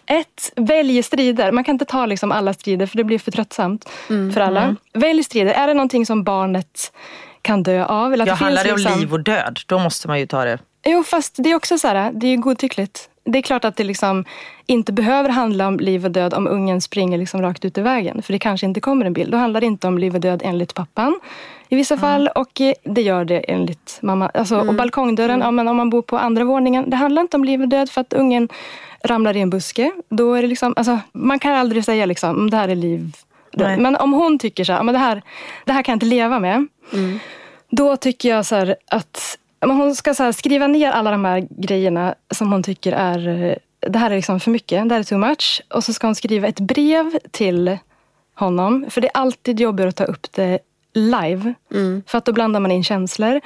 ett, 0.06 0.52
välj 0.56 1.04
strider. 1.04 1.52
Man 1.52 1.64
kan 1.64 1.76
inte 1.76 1.86
ta 1.86 2.06
liksom 2.06 2.32
alla 2.32 2.54
strider 2.54 2.86
för 2.86 2.98
det 2.98 3.04
blir 3.04 3.20
för 3.20 3.32
tröttsamt 3.32 3.90
för 4.08 4.40
alla. 4.40 4.76
Välj 4.94 5.24
strider. 5.24 5.54
Är 5.54 5.68
det 5.68 5.74
någonting 5.74 6.06
som 6.06 6.24
barnet 6.24 6.94
kan 7.42 7.64
dö 7.64 7.86
av? 7.86 8.14
Eller 8.14 8.24
att 8.24 8.28
Ja, 8.28 8.34
det 8.34 8.44
handlar 8.44 8.64
det 8.64 8.72
om 8.72 8.78
liksom- 8.78 9.00
liv 9.00 9.14
och 9.14 9.20
död, 9.20 9.60
då 9.66 9.80
måste 9.80 10.08
man 10.08 10.20
ju 10.20 10.26
ta 10.26 10.46
det. 10.46 10.60
Jo, 10.86 11.04
fast 11.04 11.36
det 11.38 11.52
är 11.52 11.56
också 11.56 11.78
så 11.78 11.88
här, 11.88 12.12
det 12.14 12.28
är 12.28 12.38
godtyckligt. 12.38 13.10
Det 13.24 13.38
är 13.38 13.42
klart 13.42 13.66
att 13.66 13.76
det 13.76 13.84
liksom 13.84 14.26
inte 14.66 14.94
behöver 14.94 15.30
handla 15.30 15.68
om 15.68 15.80
liv 15.80 16.06
och 16.06 16.12
död 16.12 16.34
om 16.34 16.48
ungen 16.48 16.82
springer 16.82 17.18
liksom 17.18 17.42
rakt 17.42 17.66
ut 17.66 17.78
i 17.78 17.82
vägen. 17.82 18.22
För 18.22 18.34
det 18.34 18.40
kanske 18.40 18.66
inte 18.66 18.80
kommer 18.80 19.06
en 19.06 19.14
bild. 19.14 19.32
Då 19.32 19.38
handlar 19.38 19.60
det 19.62 19.68
inte 19.68 19.88
om 19.88 19.98
liv 19.98 20.16
och 20.16 20.22
död 20.22 20.42
enligt 20.46 20.74
pappan 20.74 21.20
i 21.70 21.76
vissa 21.76 21.98
fall. 21.98 22.28
Och 22.36 22.62
eh, 22.62 22.74
det 22.84 23.02
gör 23.02 23.26
det 23.26 23.40
enligt 23.40 24.00
mamma. 24.02 24.30
Alltså, 24.34 24.60
Och 24.60 24.76
balkongdörren, 24.76 25.40
ja, 25.40 25.52
men 25.52 25.68
om 25.68 25.78
man 25.78 25.90
bor 25.90 26.02
på 26.02 26.18
andra 26.18 26.44
våningen. 26.44 26.90
Det 26.90 26.96
handlar 26.98 27.22
inte 27.22 27.38
om 27.38 27.44
liv 27.44 27.62
och 27.62 27.68
död 27.70 27.90
för 27.90 28.02
att 28.02 28.14
ungen 28.14 28.50
ramlar 29.04 29.38
i 29.38 29.42
en 29.42 29.50
buske. 29.50 29.92
Då 30.10 30.34
är 30.34 30.42
det 30.42 30.48
liksom, 30.48 30.74
alltså, 30.78 31.00
man 31.12 31.40
kan 31.40 31.54
aldrig 31.54 31.86
säga 31.86 32.06
liksom, 32.06 32.30
"Mm, 32.30 32.50
det 32.50 32.58
här 32.58 32.68
är 32.70 32.76
liv. 32.76 33.16
Död. 33.54 33.80
Men 33.80 33.96
om 33.96 34.14
hon 34.14 34.40
tycker 34.40 34.64
så 34.64 34.72
här, 34.72 34.80
"Ja, 34.80 34.84
men 34.84 34.94
det, 34.94 35.00
här, 35.00 35.22
det 35.66 35.72
här 35.72 35.84
kan 35.84 35.94
jag 35.94 35.96
inte 35.96 36.06
leva 36.06 36.40
med. 36.40 36.68
Då 37.70 37.98
tycker 37.98 38.30
jag 38.30 38.46
så 38.46 38.56
här 38.56 38.76
att 38.92 39.38
men 39.68 39.78
hon 39.78 39.96
ska 39.96 40.14
så 40.14 40.34
skriva 40.34 40.68
ner 40.68 40.92
alla 40.92 41.12
de 41.12 41.26
här 41.26 41.48
grejerna 41.50 42.16
som 42.34 42.52
hon 42.52 42.64
tycker 42.64 42.92
är 42.92 43.58
det 43.88 44.00
här 44.00 44.12
är 44.12 44.16
liksom 44.16 44.40
för 44.40 44.52
mycket, 44.52 44.90
det 44.90 44.96
här 44.96 45.00
är 45.00 45.04
too 45.04 45.18
much. 45.18 45.62
Och 45.70 45.84
så 45.84 45.94
ska 45.94 46.08
hon 46.08 46.16
skriva 46.16 46.48
ett 46.48 46.60
brev 46.60 47.20
till 47.32 47.78
honom. 48.36 48.86
För 48.90 49.02
det 49.02 49.08
är 49.08 49.18
alltid 49.18 49.60
jobbigare 49.60 49.90
att 49.90 49.96
ta 49.96 50.04
upp 50.04 50.32
det 50.32 50.60
live. 50.94 51.54
För 52.08 52.18
att 52.18 52.26
då 52.26 52.34
blandar 52.34 52.60
man 52.60 52.72
in 52.72 52.84
känslor. 52.84 53.42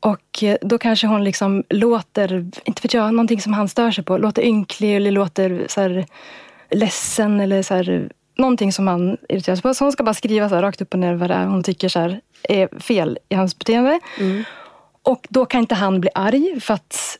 Och 0.00 0.42
eh, 0.42 0.56
då 0.60 0.78
kanske 0.78 1.06
hon 1.06 1.24
liksom 1.24 1.64
låter, 1.68 2.46
inte 2.64 2.82
vet 2.82 2.94
jag, 2.94 3.14
någonting 3.14 3.40
som 3.40 3.52
han 3.52 3.68
stör 3.68 3.90
sig 3.90 4.04
på. 4.04 4.18
Låter 4.18 4.42
ynklig 4.42 4.96
eller 4.96 5.10
låter 5.10 5.66
så 5.68 5.80
här 5.80 6.06
ledsen 6.70 7.40
eller 7.40 7.62
så 7.62 7.74
här, 7.74 8.12
någonting 8.36 8.72
som 8.72 8.86
han 8.86 9.16
irriterar 9.28 9.56
sig 9.56 9.62
på. 9.62 9.74
Så 9.74 9.84
hon 9.84 9.92
ska 9.92 10.04
bara 10.04 10.14
skriva 10.14 10.48
så 10.48 10.54
här, 10.54 10.62
rakt 10.62 10.80
upp 10.80 10.94
och 10.94 11.00
ner 11.00 11.14
vad 11.14 11.30
det 11.30 11.34
är 11.34 11.46
hon 11.46 11.62
tycker 11.62 11.88
så 11.88 11.98
här, 11.98 12.20
är 12.42 12.80
fel 12.80 13.18
i 13.28 13.34
hans 13.34 13.58
beteende. 13.58 14.00
Och 15.04 15.26
då 15.30 15.46
kan 15.46 15.60
inte 15.60 15.74
han 15.74 16.00
bli 16.00 16.10
arg 16.14 16.60
för 16.60 16.74
att 16.74 17.18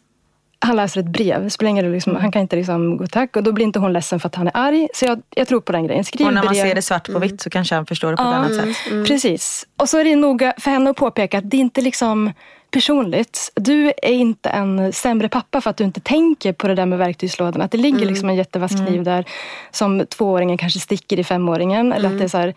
han 0.58 0.76
läser 0.76 1.00
ett 1.00 1.06
brev. 1.06 1.48
Spelar 1.48 1.90
liksom, 1.92 2.16
Han 2.16 2.32
kan 2.32 2.42
inte 2.42 2.56
liksom 2.56 2.96
gå 2.96 3.06
tack. 3.06 3.36
Och 3.36 3.42
då 3.42 3.52
blir 3.52 3.64
inte 3.64 3.78
hon 3.78 3.92
ledsen 3.92 4.20
för 4.20 4.26
att 4.28 4.34
han 4.34 4.46
är 4.46 4.52
arg. 4.54 4.88
Så 4.94 5.04
jag, 5.04 5.22
jag 5.36 5.48
tror 5.48 5.60
på 5.60 5.72
den 5.72 5.86
grejen. 5.86 6.04
Skriv 6.04 6.26
Och 6.26 6.34
när 6.34 6.42
man 6.42 6.52
brev. 6.54 6.62
ser 6.62 6.74
det 6.74 6.82
svart 6.82 7.12
på 7.12 7.18
vitt 7.18 7.40
så 7.40 7.50
kanske 7.50 7.74
han 7.74 7.86
förstår 7.86 8.10
det 8.10 8.16
på 8.16 8.22
ett 8.22 8.28
Ja, 8.28 8.34
annat 8.34 8.54
sätt. 8.54 9.06
Precis. 9.06 9.66
Och 9.76 9.88
så 9.88 9.98
är 9.98 10.04
det 10.04 10.16
noga 10.16 10.54
för 10.58 10.70
henne 10.70 10.90
att 10.90 10.96
påpeka 10.96 11.38
att 11.38 11.50
det 11.50 11.56
inte 11.56 11.80
är 11.80 11.82
liksom 11.82 12.32
personligt. 12.70 13.52
Du 13.54 13.86
är 14.02 14.12
inte 14.12 14.48
en 14.48 14.92
sämre 14.92 15.28
pappa 15.28 15.60
för 15.60 15.70
att 15.70 15.76
du 15.76 15.84
inte 15.84 16.00
tänker 16.00 16.52
på 16.52 16.68
det 16.68 16.74
där 16.74 16.86
med 16.86 16.98
verktygslådan. 16.98 17.62
Att 17.62 17.70
det 17.70 17.78
ligger 17.78 18.06
liksom 18.06 18.28
en 18.28 18.34
jättevass 18.36 18.72
kniv 18.72 19.02
där 19.02 19.24
som 19.70 20.06
tvååringen 20.06 20.58
kanske 20.58 20.80
sticker 20.80 21.18
i 21.18 21.24
femåringen. 21.24 21.92
Eller 21.92 22.08
att 22.08 22.18
det 22.18 22.24
är 22.24 22.28
så 22.28 22.38
här, 22.38 22.54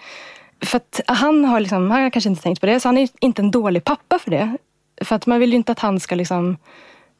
för 0.65 0.77
att 0.77 1.01
han 1.07 1.45
har, 1.45 1.59
liksom, 1.59 1.91
han 1.91 2.01
har 2.03 2.09
kanske 2.09 2.29
inte 2.29 2.41
tänkt 2.41 2.61
på 2.61 2.65
det. 2.67 2.79
Så 2.79 2.87
han 2.87 2.97
är 2.97 3.09
inte 3.19 3.41
en 3.41 3.51
dålig 3.51 3.83
pappa 3.83 4.19
för 4.19 4.31
det. 4.31 4.57
För 5.01 5.15
att 5.15 5.25
man 5.25 5.39
vill 5.39 5.49
ju 5.49 5.55
inte 5.55 5.71
att 5.71 5.79
han 5.79 5.99
ska 5.99 6.15
liksom 6.15 6.57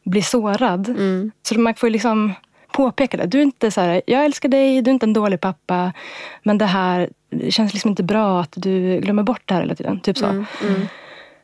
bli 0.04 0.22
sårad. 0.22 0.88
Så 1.44 1.60
man 1.60 1.76
får 1.76 1.90
ju 1.90 1.94
liksom 1.94 2.34
påpeka 2.72 3.18
det. 3.18 3.26
Du 3.26 3.38
är 3.38 3.44
inte 3.44 3.72
så 3.72 3.82
här, 3.82 4.02
jag 4.08 4.26
älskar 4.26 4.50
dig, 4.50 4.82
du 4.82 4.92
är 4.92 4.94
inte 4.94 5.06
en 5.06 5.14
dålig 5.14 5.42
pappa. 5.42 5.94
Men 6.44 6.58
det 6.58 6.66
här 6.66 7.10
det 7.30 7.52
känns 7.52 7.74
liksom 7.74 7.90
inte 7.90 8.04
bra 8.04 8.42
att 8.42 8.54
du 8.56 9.00
glömmer 9.00 9.24
bort 9.24 9.42
det 9.46 9.54
här 9.54 9.62
hela 9.62 9.76
tiden. 9.76 10.00
Typ 10.00 10.18
så. 10.18 10.46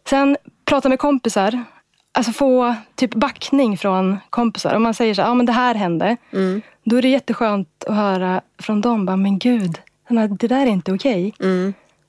Sen 0.10 0.38
prata 0.66 0.90
med 0.90 1.00
kompisar. 1.00 1.64
Alltså 2.12 2.32
få 2.32 2.76
typ 2.96 3.14
backning 3.14 3.78
från 3.78 4.18
kompisar. 4.30 4.76
Om 4.76 4.84
man 4.84 4.94
säger 4.94 5.14
så 5.14 5.22
här, 5.22 5.30
ja 5.30 5.34
men 5.34 5.46
det 5.46 5.52
här 5.52 5.76
hände. 5.76 6.18
Då 6.84 6.96
är 6.96 7.02
det 7.02 7.10
jätteskönt 7.10 7.84
att 7.88 7.96
höra 7.96 8.42
från 8.60 8.82
dem, 8.82 9.06
bara, 9.06 9.18
men 9.18 9.40
gud, 9.40 9.80
det 10.40 10.48
där 10.48 10.62
är 10.62 10.66
inte 10.66 10.94
okej. 10.94 11.34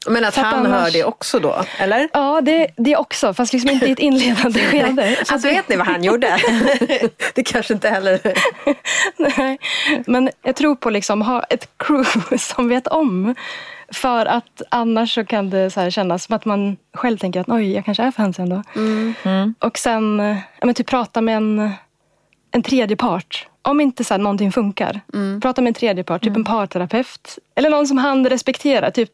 Men 0.06 0.24
att 0.24 0.36
han 0.36 0.54
annars- 0.66 0.82
hör 0.82 0.90
det 0.90 1.04
också 1.04 1.38
då, 1.38 1.64
eller? 1.78 2.08
Ja, 2.12 2.40
det, 2.40 2.66
det 2.76 2.96
också. 2.96 3.34
Fast 3.34 3.52
liksom 3.52 3.70
inte 3.70 3.86
i 3.86 3.92
ett 3.92 3.98
inledande 3.98 4.60
skede. 4.70 5.16
Så 5.24 5.32
Alltså 5.34 5.48
vet 5.48 5.68
ni 5.68 5.76
vad 5.76 5.86
han 5.86 6.04
gjorde? 6.04 6.38
det 7.34 7.42
kanske 7.42 7.74
inte 7.74 7.88
heller... 7.88 8.20
Nej, 9.38 9.58
men 10.06 10.30
jag 10.42 10.56
tror 10.56 10.76
på 10.76 10.90
liksom 10.90 11.22
ha 11.22 11.42
ett 11.42 11.68
crew 11.76 12.38
som 12.38 12.68
vet 12.68 12.86
om. 12.86 13.34
För 13.92 14.26
att 14.26 14.62
annars 14.68 15.14
så 15.14 15.24
kan 15.24 15.50
det 15.50 15.70
så 15.70 15.80
här 15.80 15.90
kännas 15.90 16.24
som 16.24 16.36
att 16.36 16.44
man 16.44 16.76
själv 16.94 17.18
tänker 17.18 17.40
att 17.40 17.48
oj, 17.48 17.72
jag 17.72 17.84
kanske 17.84 18.02
är 18.02 18.10
för 18.10 18.22
hönsig 18.22 18.42
ändå. 18.42 18.62
Och 19.58 19.78
sen 19.78 20.18
ja, 20.60 20.66
men 20.66 20.74
typ 20.74 20.86
prata 20.86 21.20
med 21.20 21.36
en, 21.36 21.70
en 22.50 22.62
tredje 22.62 22.96
part. 22.96 23.46
Om 23.62 23.80
inte 23.80 24.04
så 24.04 24.14
här, 24.14 24.18
någonting 24.18 24.52
funkar. 24.52 25.00
Prata 25.42 25.62
med 25.62 25.68
en 25.70 25.74
tredje 25.74 26.04
part, 26.04 26.22
typ 26.22 26.36
en 26.36 26.44
parterapeut. 26.44 27.38
Eller 27.54 27.70
någon 27.70 27.86
som 27.86 27.98
han 27.98 28.28
respekterar. 28.28 28.90
Typ, 28.90 29.10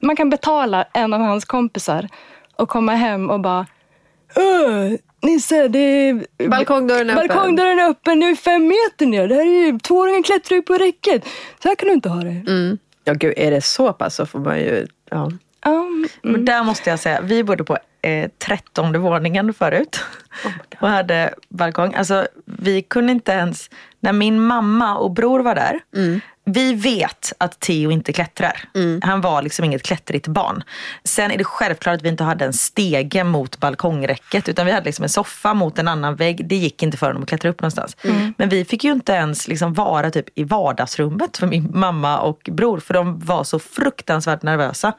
man 0.00 0.16
kan 0.16 0.30
betala 0.30 0.84
en 0.94 1.14
av 1.14 1.20
hans 1.20 1.44
kompisar 1.44 2.08
och 2.56 2.68
komma 2.68 2.92
hem 2.92 3.30
och 3.30 3.40
bara 3.40 3.66
Öh, 4.36 4.92
Nisse, 5.22 5.68
det 5.68 5.78
är... 5.78 6.48
Balkongdörren 6.48 7.10
är 7.10 7.14
öppen." 7.14 7.28
Balkongdörren 7.28 7.78
är 7.78 7.88
öppen, 7.90 8.20
det 8.20 8.26
är 8.26 8.34
fem 8.34 8.68
meter 8.68 9.06
ner. 9.06 9.28
Det 9.28 9.34
här 9.34 9.42
är 9.42 9.66
ju, 9.66 9.78
tvååringen 9.78 10.22
klättrar 10.22 10.56
ju 10.56 10.62
på 10.62 10.74
räcket. 10.74 11.24
Så 11.62 11.68
här 11.68 11.74
kan 11.74 11.88
du 11.88 11.94
inte 11.94 12.08
ha 12.08 12.20
det. 12.20 12.42
Ja 13.04 13.12
gud, 13.12 13.34
är 13.36 13.50
det 13.50 13.60
så 13.60 13.92
pass 13.92 14.14
så 14.14 14.26
får 14.26 14.38
man 14.38 14.58
ju... 14.58 14.86
Ja. 15.10 15.30
Ja, 15.64 15.70
mm. 15.70 16.08
Men 16.22 16.44
där 16.44 16.64
måste 16.64 16.90
jag 16.90 16.98
säga, 16.98 17.20
vi 17.20 17.44
bodde 17.44 17.64
på 17.64 17.78
eh, 18.02 18.30
trettonde 18.46 18.98
våningen 18.98 19.54
förut. 19.54 20.00
Och 20.80 20.88
hade 20.88 21.34
balkong. 21.48 21.94
Alltså 21.94 22.26
vi 22.44 22.82
kunde 22.82 23.12
inte 23.12 23.32
ens, 23.32 23.70
när 24.00 24.12
min 24.12 24.40
mamma 24.40 24.96
och 24.96 25.10
bror 25.10 25.40
var 25.40 25.54
där. 25.54 25.80
Vi 26.48 26.74
vet 26.74 27.32
att 27.38 27.60
Theo 27.60 27.90
inte 27.90 28.12
klättrar. 28.12 28.68
Han 29.02 29.20
var 29.20 29.42
liksom 29.42 29.64
inget 29.64 29.82
klättrigt 29.82 30.26
barn. 30.26 30.62
Sen 31.04 31.30
är 31.30 31.38
det 31.38 31.44
självklart 31.44 31.94
att 31.94 32.02
vi 32.02 32.08
inte 32.08 32.24
hade 32.24 32.44
en 32.44 32.52
stege 32.52 33.24
mot 33.24 33.58
balkongräcket. 33.58 34.48
Utan 34.48 34.66
vi 34.66 34.72
hade 34.72 34.84
liksom 34.84 35.02
en 35.02 35.08
soffa 35.08 35.54
mot 35.54 35.78
en 35.78 35.88
annan 35.88 36.16
vägg. 36.16 36.48
Det 36.48 36.56
gick 36.56 36.82
inte 36.82 36.96
för 36.96 37.06
honom 37.06 37.22
att 37.22 37.28
klättra 37.28 37.50
upp 37.50 37.60
någonstans. 37.60 37.96
Men 38.36 38.48
vi 38.48 38.64
fick 38.64 38.84
ju 38.84 38.92
inte 38.92 39.12
ens 39.12 39.48
liksom 39.48 39.74
vara 39.74 40.10
typ 40.10 40.38
i 40.38 40.44
vardagsrummet 40.44 41.36
för 41.36 41.46
min 41.46 41.70
mamma 41.74 42.18
och 42.18 42.50
bror. 42.52 42.80
För 42.80 42.94
de 42.94 43.18
var 43.18 43.44
så 43.44 43.58
fruktansvärt 43.58 44.42
nervösa. 44.42 44.92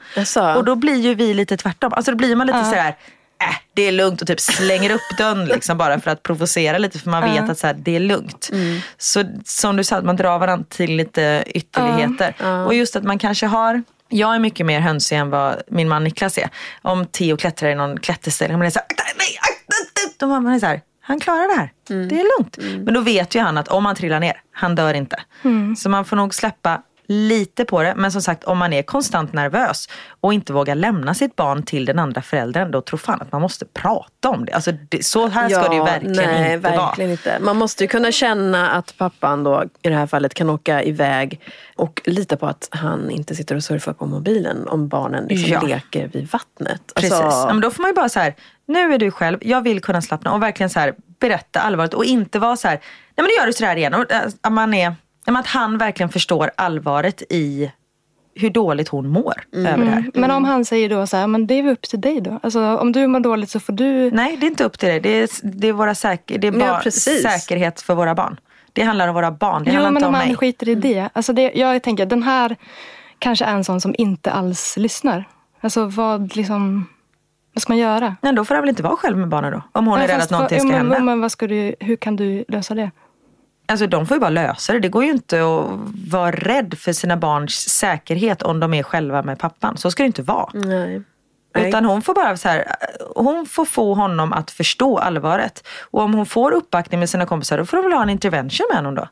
Och 0.56 0.66
då 0.66 0.76
blir 0.76 0.96
ju 0.96 1.16
vi 1.16 1.34
lite 1.34 1.58
tvärtom. 1.58 1.94
Alltså 1.94 2.12
då 2.12 2.18
blir 2.18 2.36
man 2.36 2.48
lite 2.48 2.64
sådär, 2.64 2.96
äh, 3.40 3.56
det 3.74 3.82
är 3.82 3.92
lugnt 3.92 4.22
och 4.22 4.28
typ 4.28 4.40
slänger 4.40 4.90
upp 4.92 5.18
dörren 5.18 5.46
liksom 5.54 5.78
bara 5.78 6.00
för 6.00 6.12
att 6.12 6.24
provocera 6.24 6.78
lite 6.78 7.00
för 7.00 7.10
man 7.10 7.24
vet 7.34 7.50
att 7.50 7.60
så 7.60 7.68
här, 7.68 7.74
det 7.74 7.96
är 7.96 8.00
lugnt. 8.00 8.50
Så 8.98 9.24
som 9.46 9.76
du 9.78 9.84
sa, 9.84 9.96
att 9.96 10.06
man 10.06 10.16
drar 10.16 10.40
varandra 10.40 10.66
till 10.70 10.96
lite 10.96 11.44
ytterligheter. 11.48 12.36
Och 12.66 12.74
just 12.74 12.96
att 12.96 13.04
man 13.04 13.20
kanske 13.20 13.46
har 13.46 13.84
jag 14.10 14.36
är 14.36 14.40
mycket 14.40 14.66
mer 14.66 14.80
hönsig 14.80 15.16
än 15.18 15.30
vad 15.30 15.62
min 15.68 15.90
man 15.90 16.04
Niklas 16.04 16.38
är. 16.38 16.50
Om 16.82 17.06
Theo 17.06 17.38
klättrar 17.38 17.70
i 17.70 17.76
någon 17.76 18.00
klätterställning, 18.00 18.58
man 18.58 18.68
är 18.68 18.72
så 18.72 18.80
här, 18.80 18.88
nej, 19.18 19.38
då 20.18 20.28
man 20.28 20.48
är 20.48 20.60
så 20.60 20.66
här, 20.66 20.82
han 21.02 21.20
klarar 21.20 21.48
det 21.48 21.60
här. 21.60 21.72
Det 22.08 22.20
är 22.20 22.40
lugnt. 22.40 22.58
Men 22.86 22.94
då 22.94 23.02
vet 23.02 23.36
ju 23.36 23.40
han 23.40 23.58
att 23.58 23.68
om 23.68 23.86
han 23.86 23.96
trillar 23.96 24.20
ner, 24.20 24.42
han 24.52 24.76
dör 24.76 24.94
inte. 24.94 25.20
Så 25.78 25.90
man 25.90 26.06
får 26.06 26.16
nog 26.16 26.36
släppa 26.36 26.82
lite 27.08 27.66
på 27.66 27.84
det. 27.84 27.94
Men 27.98 28.12
som 28.12 28.22
sagt, 28.22 28.44
om 28.44 28.58
man 28.58 28.74
är 28.74 28.84
konstant 28.84 29.34
nervös 29.34 29.90
och 30.22 30.34
inte 30.34 30.54
vågar 30.54 30.76
lämna 30.76 31.14
sitt 31.14 31.36
barn 31.36 31.64
till 31.64 31.86
den 31.86 32.00
andra 32.00 32.22
föräldern, 32.22 32.72
då 32.72 32.82
tror 32.82 32.98
fan 32.98 33.22
att 33.22 33.32
man 33.32 33.42
måste 33.42 33.66
prata 33.66 34.30
om 34.30 34.46
det. 34.46 34.54
Alltså, 34.54 34.72
det 34.90 35.06
så 35.06 35.28
här 35.28 35.50
ska 35.50 35.70
det 35.70 35.76
ju 35.76 35.84
verkligen 35.84 36.16
nej, 36.16 36.54
inte 36.54 36.70
verkligen 36.70 37.10
vara. 37.10 37.12
Inte. 37.12 37.38
Man 37.42 37.58
måste 37.58 37.84
ju 37.84 37.88
kunna 37.88 38.12
känna 38.12 38.70
att 38.70 38.98
pappan 38.98 39.44
då 39.44 39.64
i 39.82 39.90
det 39.90 39.96
här 39.96 40.08
fallet 40.08 40.34
kan 40.34 40.50
åka 40.50 40.84
iväg 40.84 41.42
och 41.76 42.02
lita 42.06 42.38
på 42.38 42.48
att 42.48 42.68
han 42.72 43.10
inte 43.12 43.36
sitter 43.36 43.56
och 43.56 43.64
surfar 43.64 43.94
på 43.94 44.06
mobilen 44.06 44.68
om 44.68 44.88
barnen 44.88 45.26
liksom 45.28 45.52
Ja. 45.52 45.62
leker 45.62 46.08
vid 46.08 46.32
vattnet. 46.32 46.82
Precis. 46.96 47.12
Alltså, 47.12 47.40
Ja, 47.48 47.54
men 47.54 47.62
då 47.62 47.72
får 47.72 47.82
man 47.84 47.90
ju 47.90 47.96
bara 47.96 48.10
så 48.10 48.20
här, 48.20 48.36
nu 48.66 48.94
är 48.94 48.98
du 48.98 49.12
själv, 49.12 49.38
jag 49.42 49.62
vill 49.62 49.82
kunna 49.82 50.02
slappna 50.02 50.34
och 50.34 50.44
verkligen 50.44 50.70
så 50.70 50.80
här, 50.80 50.94
berätta 51.20 51.60
allvaret 51.60 51.94
och 51.94 52.06
inte 52.06 52.40
vara 52.40 52.58
så 52.58 52.68
här, 52.68 52.76
nej 52.76 52.84
men 53.16 53.26
nu 53.26 53.32
gör 53.40 53.46
du 53.48 53.54
så 53.54 53.66
här 53.66 53.76
igen. 53.76 53.94
Och, 53.94 54.12
äh, 54.12 54.50
man 54.50 54.74
är, 54.74 54.96
att 55.36 55.48
han 55.48 55.78
verkligen 55.78 56.10
förstår 56.10 56.52
allvaret 56.58 57.22
i 57.30 57.72
hur 58.36 58.50
dåligt 58.50 58.88
hon 58.88 59.08
mår 59.10 59.34
över 59.54 59.86
det 59.86 59.92
här. 59.92 60.12
Men 60.14 60.32
om 60.32 60.44
han 60.46 60.66
säger 60.66 60.90
då 60.90 61.08
så 61.08 61.18
här, 61.18 61.28
men 61.28 61.48
det 61.48 61.54
är 61.54 61.64
väl 61.64 61.72
upp 61.74 61.82
till 61.82 62.02
dig 62.02 62.22
då. 62.22 62.40
Alltså, 62.44 62.78
om 62.78 62.92
du 62.92 63.08
mår 63.08 63.20
dåligt 63.20 63.50
så 63.50 63.60
får 63.60 63.74
du... 63.74 64.12
Nej, 64.12 64.38
det 64.38 64.46
är 64.46 64.50
inte 64.50 64.64
upp 64.64 64.80
till 64.80 64.90
dig. 64.90 65.00
Det 65.00 65.10
är, 65.10 65.30
det 65.44 65.68
är, 65.68 65.74
våra 65.74 65.96
säker, 65.96 66.40
det 66.40 66.48
är 66.48 66.60
Ja, 66.60 66.92
säkerhet 66.92 67.82
för 67.82 67.96
våra 67.96 68.16
barn. 68.16 68.40
Det 68.74 68.84
handlar 68.84 69.08
om 69.08 69.16
våra 69.16 69.32
barn, 69.32 69.64
det 69.64 69.70
Jo, 69.72 69.74
handlar 69.76 69.92
men 69.92 69.98
inte 69.98 70.08
om 70.08 70.14
om 70.14 70.20
han 70.20 70.28
mig. 70.28 70.38
skiter 70.38 70.70
i 70.70 70.76
det. 70.76 71.10
Alltså 71.14 71.34
det. 71.34 71.52
Jag 71.56 71.84
tänker, 71.84 72.06
den 72.06 72.24
här 72.24 72.56
kanske 73.20 73.46
är 73.46 73.54
en 73.54 73.64
sån 73.64 73.82
som 73.82 73.96
inte 73.98 74.32
alls 74.32 74.78
lyssnar. 74.78 75.24
Alltså 75.62 75.86
vad 75.86 76.36
liksom... 76.36 76.86
Vad 77.54 77.62
ska 77.62 77.74
man 77.74 77.78
göra? 77.80 78.16
Men 78.22 78.36
då 78.36 78.46
får 78.46 78.56
han 78.56 78.62
väl 78.62 78.70
inte 78.70 78.84
vara 78.84 78.96
själv 78.96 79.18
med 79.18 79.28
barnen 79.28 79.52
då? 79.52 79.62
Om 79.72 79.88
hon 79.88 80.00
är 80.00 80.08
Nej, 80.08 80.16
rädd 80.16 80.22
att 80.24 80.32
någonting 80.32 80.58
vad- 80.58 80.68
ska 80.68 80.78
ja, 80.78 80.84
men, 80.84 80.92
hända. 80.92 81.06
Men 81.06 81.22
vad 81.22 81.32
ska 81.32 81.48
du, 81.48 81.76
hur 81.80 81.96
kan 81.96 82.16
du 82.16 82.46
lösa 82.48 82.76
det? 82.76 82.92
Alltså 83.70 83.88
de 83.88 84.06
får 84.06 84.16
ju 84.16 84.22
bara 84.22 84.30
lösa 84.30 84.74
det. 84.74 84.80
Det 84.80 84.90
går 84.90 85.04
ju 85.04 85.12
inte 85.12 85.38
att 85.38 85.66
vara 86.12 86.32
rädd 86.32 86.76
för 86.78 86.94
sina 86.94 87.18
barns 87.18 87.70
säkerhet 87.70 88.42
om 88.42 88.60
de 88.60 88.74
är 88.74 88.84
själva 88.84 89.24
med 89.24 89.40
pappan. 89.40 89.78
Så 89.78 89.92
ska 89.92 90.04
det 90.04 90.08
inte 90.08 90.22
vara. 90.22 90.50
nej. 90.54 91.02
Nej. 91.56 91.70
Utan 91.70 91.86
hon 91.86 92.02
får 92.02 92.14
bara 92.14 92.38
så 92.38 92.48
här, 92.50 92.66
hon 93.16 93.46
får 93.46 93.66
få 93.66 93.94
honom 93.94 94.34
att 94.34 94.52
förstå 94.52 94.98
allvaret. 94.98 95.68
Och 95.92 96.02
om 96.02 96.14
hon 96.14 96.26
får 96.26 96.52
uppbackning 96.52 97.00
med 97.00 97.10
sina 97.10 97.26
kompisar 97.26 97.58
då 97.58 97.66
får 97.66 97.78
hon 97.78 97.84
väl 97.86 97.94
ha 97.94 98.04
en 98.04 98.10
intervention 98.10 98.68
med 98.70 98.78
honom 98.78 98.96
då. 98.96 99.08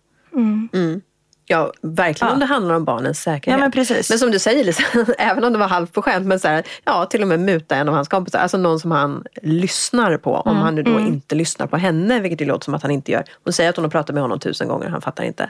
Ja, 1.48 1.74
verkligen 1.82 2.28
Ja. 2.30 2.34
om 2.34 2.40
det 2.40 2.46
handlar 2.46 2.76
om 2.76 2.86
barnens 2.86 3.22
säkerhet. 3.22 3.58
Ja, 3.58 3.64
men 3.64 3.72
precis. 3.72 4.10
Men 4.10 4.20
som 4.20 4.32
du 4.32 4.40
säger 4.40 4.64
Lisa, 4.64 4.84
även 5.18 5.44
om 5.44 5.54
det 5.54 5.60
var 5.60 5.68
halvt 5.68 5.94
på 5.94 6.02
skämt, 6.02 6.26
men 6.28 6.40
så 6.40 6.48
här, 6.48 6.64
ja, 6.86 7.06
till 7.06 7.22
och 7.22 7.28
med 7.28 7.40
muta 7.40 7.76
en 7.76 7.90
av 7.90 7.96
hans 7.96 8.08
kompisar. 8.08 8.40
Alltså 8.40 8.58
någon 8.58 8.80
som 8.80 8.92
han 8.92 9.24
lyssnar 9.42 10.18
på. 10.18 10.34
Om 10.36 10.58
han 10.58 10.76
nu 10.76 10.84
då 10.84 11.00
inte 11.00 11.36
lyssnar 11.36 11.68
på 11.68 11.78
henne, 11.78 12.20
vilket 12.20 12.40
det 12.40 12.46
låter 12.46 12.66
som 12.66 12.74
att 12.74 12.82
han 12.82 12.92
inte 12.92 13.12
gör. 13.12 13.24
Hon 13.44 13.54
säger 13.54 13.70
att 13.70 13.76
hon 13.76 13.86
har 13.86 13.90
pratat 13.90 14.14
med 14.14 14.24
honom 14.24 14.40
tusen 14.40 14.68
gånger, 14.68 14.90
han 14.90 15.02
fattar 15.02 15.24
inte. 15.24 15.50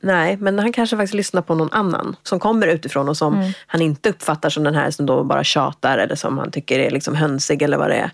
Nej, 0.00 0.36
men 0.36 0.58
han 0.58 0.72
kanske 0.72 0.96
faktiskt 0.96 1.14
lyssnar 1.14 1.42
på 1.42 1.54
någon 1.54 1.72
annan 1.72 2.16
som 2.22 2.40
kommer 2.40 2.66
utifrån 2.66 3.08
och 3.08 3.16
som 3.16 3.52
han 3.66 3.82
inte 3.82 4.08
uppfattar 4.08 4.50
som 4.50 4.64
den 4.64 4.74
här 4.74 4.90
som 4.90 5.06
då 5.06 5.24
bara 5.24 5.44
tjatar 5.44 5.98
eller 5.98 6.14
som 6.14 6.38
han 6.38 6.50
tycker 6.50 6.78
är 6.78 6.90
liksom 6.90 7.14
hönsig 7.14 7.62
eller 7.62 7.76
vad 7.76 7.90
det 7.90 7.96
är. 7.96 8.10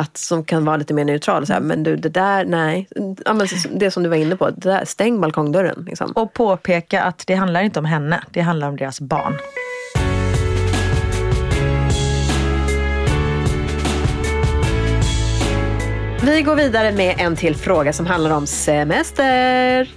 Att 0.00 0.16
som 0.16 0.44
kan 0.44 0.64
vara 0.64 0.76
lite 0.76 0.94
mer 0.94 1.04
neutral. 1.04 1.46
Så 1.46 1.52
här, 1.52 1.60
men 1.60 1.82
du, 1.82 1.96
det 1.96 2.08
där, 2.08 2.44
nej. 2.44 2.88
Ja, 3.24 3.32
men 3.32 3.46
det 3.70 3.90
som 3.90 4.02
du 4.02 4.08
var 4.08 4.16
inne 4.16 4.36
på, 4.36 4.50
det 4.50 4.70
där, 4.70 4.84
stäng 4.84 5.20
balkongdörren. 5.20 5.84
Liksom. 5.86 6.12
Och 6.12 6.32
påpeka 6.32 7.02
att 7.02 7.26
det 7.26 7.34
handlar 7.34 7.62
inte 7.62 7.78
om 7.78 7.84
henne, 7.84 8.24
det 8.30 8.40
handlar 8.40 8.68
om 8.68 8.76
deras 8.76 9.00
barn. 9.00 9.38
Vi 16.22 16.42
går 16.42 16.56
vidare 16.56 16.92
med 16.92 17.14
en 17.18 17.36
till 17.36 17.56
fråga 17.56 17.92
som 17.92 18.06
handlar 18.06 18.30
om 18.30 18.46
semester. 18.46 19.90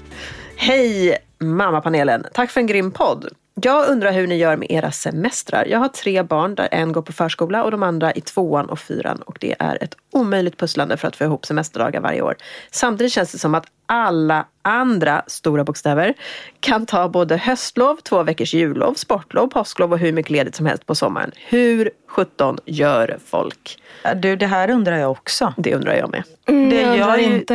Hej 0.55 1.17
mammapanelen! 1.39 2.25
Tack 2.33 2.51
för 2.51 2.59
en 2.61 2.67
grym 2.67 2.91
podd. 2.91 3.27
Jag 3.55 3.89
undrar 3.89 4.11
hur 4.11 4.27
ni 4.27 4.35
gör 4.35 4.57
med 4.57 4.71
era 4.71 4.91
semestrar. 4.91 5.65
Jag 5.65 5.79
har 5.79 5.87
tre 5.87 6.23
barn 6.23 6.55
där 6.55 6.69
en 6.71 6.91
går 6.91 7.01
på 7.01 7.13
förskola 7.13 7.63
och 7.63 7.71
de 7.71 7.83
andra 7.83 8.11
i 8.11 8.21
tvåan 8.21 8.69
och 8.69 8.79
fyran. 8.79 9.21
Och 9.21 9.37
det 9.41 9.55
är 9.59 9.83
ett 9.83 9.95
omöjligt 10.11 10.57
pusslande 10.57 10.97
för 10.97 11.07
att 11.07 11.15
få 11.15 11.23
ihop 11.23 11.45
semesterdagar 11.45 12.01
varje 12.01 12.21
år. 12.21 12.35
Samtidigt 12.71 13.13
känns 13.13 13.31
det 13.31 13.37
som 13.37 13.55
att 13.55 13.65
alla 13.93 14.45
andra 14.61 15.21
stora 15.27 15.63
bokstäver 15.63 16.13
kan 16.59 16.85
ta 16.85 17.09
både 17.09 17.37
höstlov, 17.37 17.95
två 18.03 18.23
veckors 18.23 18.53
jullov, 18.53 18.93
sportlov, 18.93 19.47
påsklov 19.47 19.91
och 19.91 19.99
hur 19.99 20.11
mycket 20.13 20.29
ledigt 20.31 20.55
som 20.55 20.65
helst 20.65 20.85
på 20.85 20.95
sommaren. 20.95 21.31
Hur 21.49 21.89
17 22.07 22.57
gör 22.65 23.17
folk? 23.25 23.77
Du, 24.15 24.35
det 24.35 24.47
här 24.47 24.69
undrar 24.69 24.97
jag 24.97 25.11
också. 25.11 25.53
Det 25.57 25.75
undrar 25.75 25.93
jag 25.95 26.09
med. 26.11 26.23
Mm, 26.47 26.69
Det 26.69 26.81
jag 26.81 26.97
gör 26.97 27.17
ju- 27.17 27.23
inte. 27.35 27.53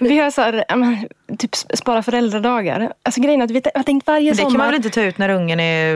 vi 0.00 0.18
har 0.18 0.30
så 0.30 0.42
här, 0.42 0.64
typ 1.38 1.54
spara 1.54 2.02
föräldradagar. 2.02 2.92
Alltså 3.02 3.20
grejen 3.20 3.40
är 3.40 3.44
att 3.44 3.50
vi 3.50 3.62
har 3.74 3.82
tänkt 3.82 4.06
varje 4.06 4.24
Men 4.30 4.36
det 4.36 4.42
sommar. 4.42 4.50
kan 4.50 4.58
man 4.58 4.66
väl 4.66 4.74
inte 4.76 4.90
ta 4.90 5.02
ut 5.02 5.18
när 5.18 5.28
ungen 5.28 5.60
är 5.60 5.94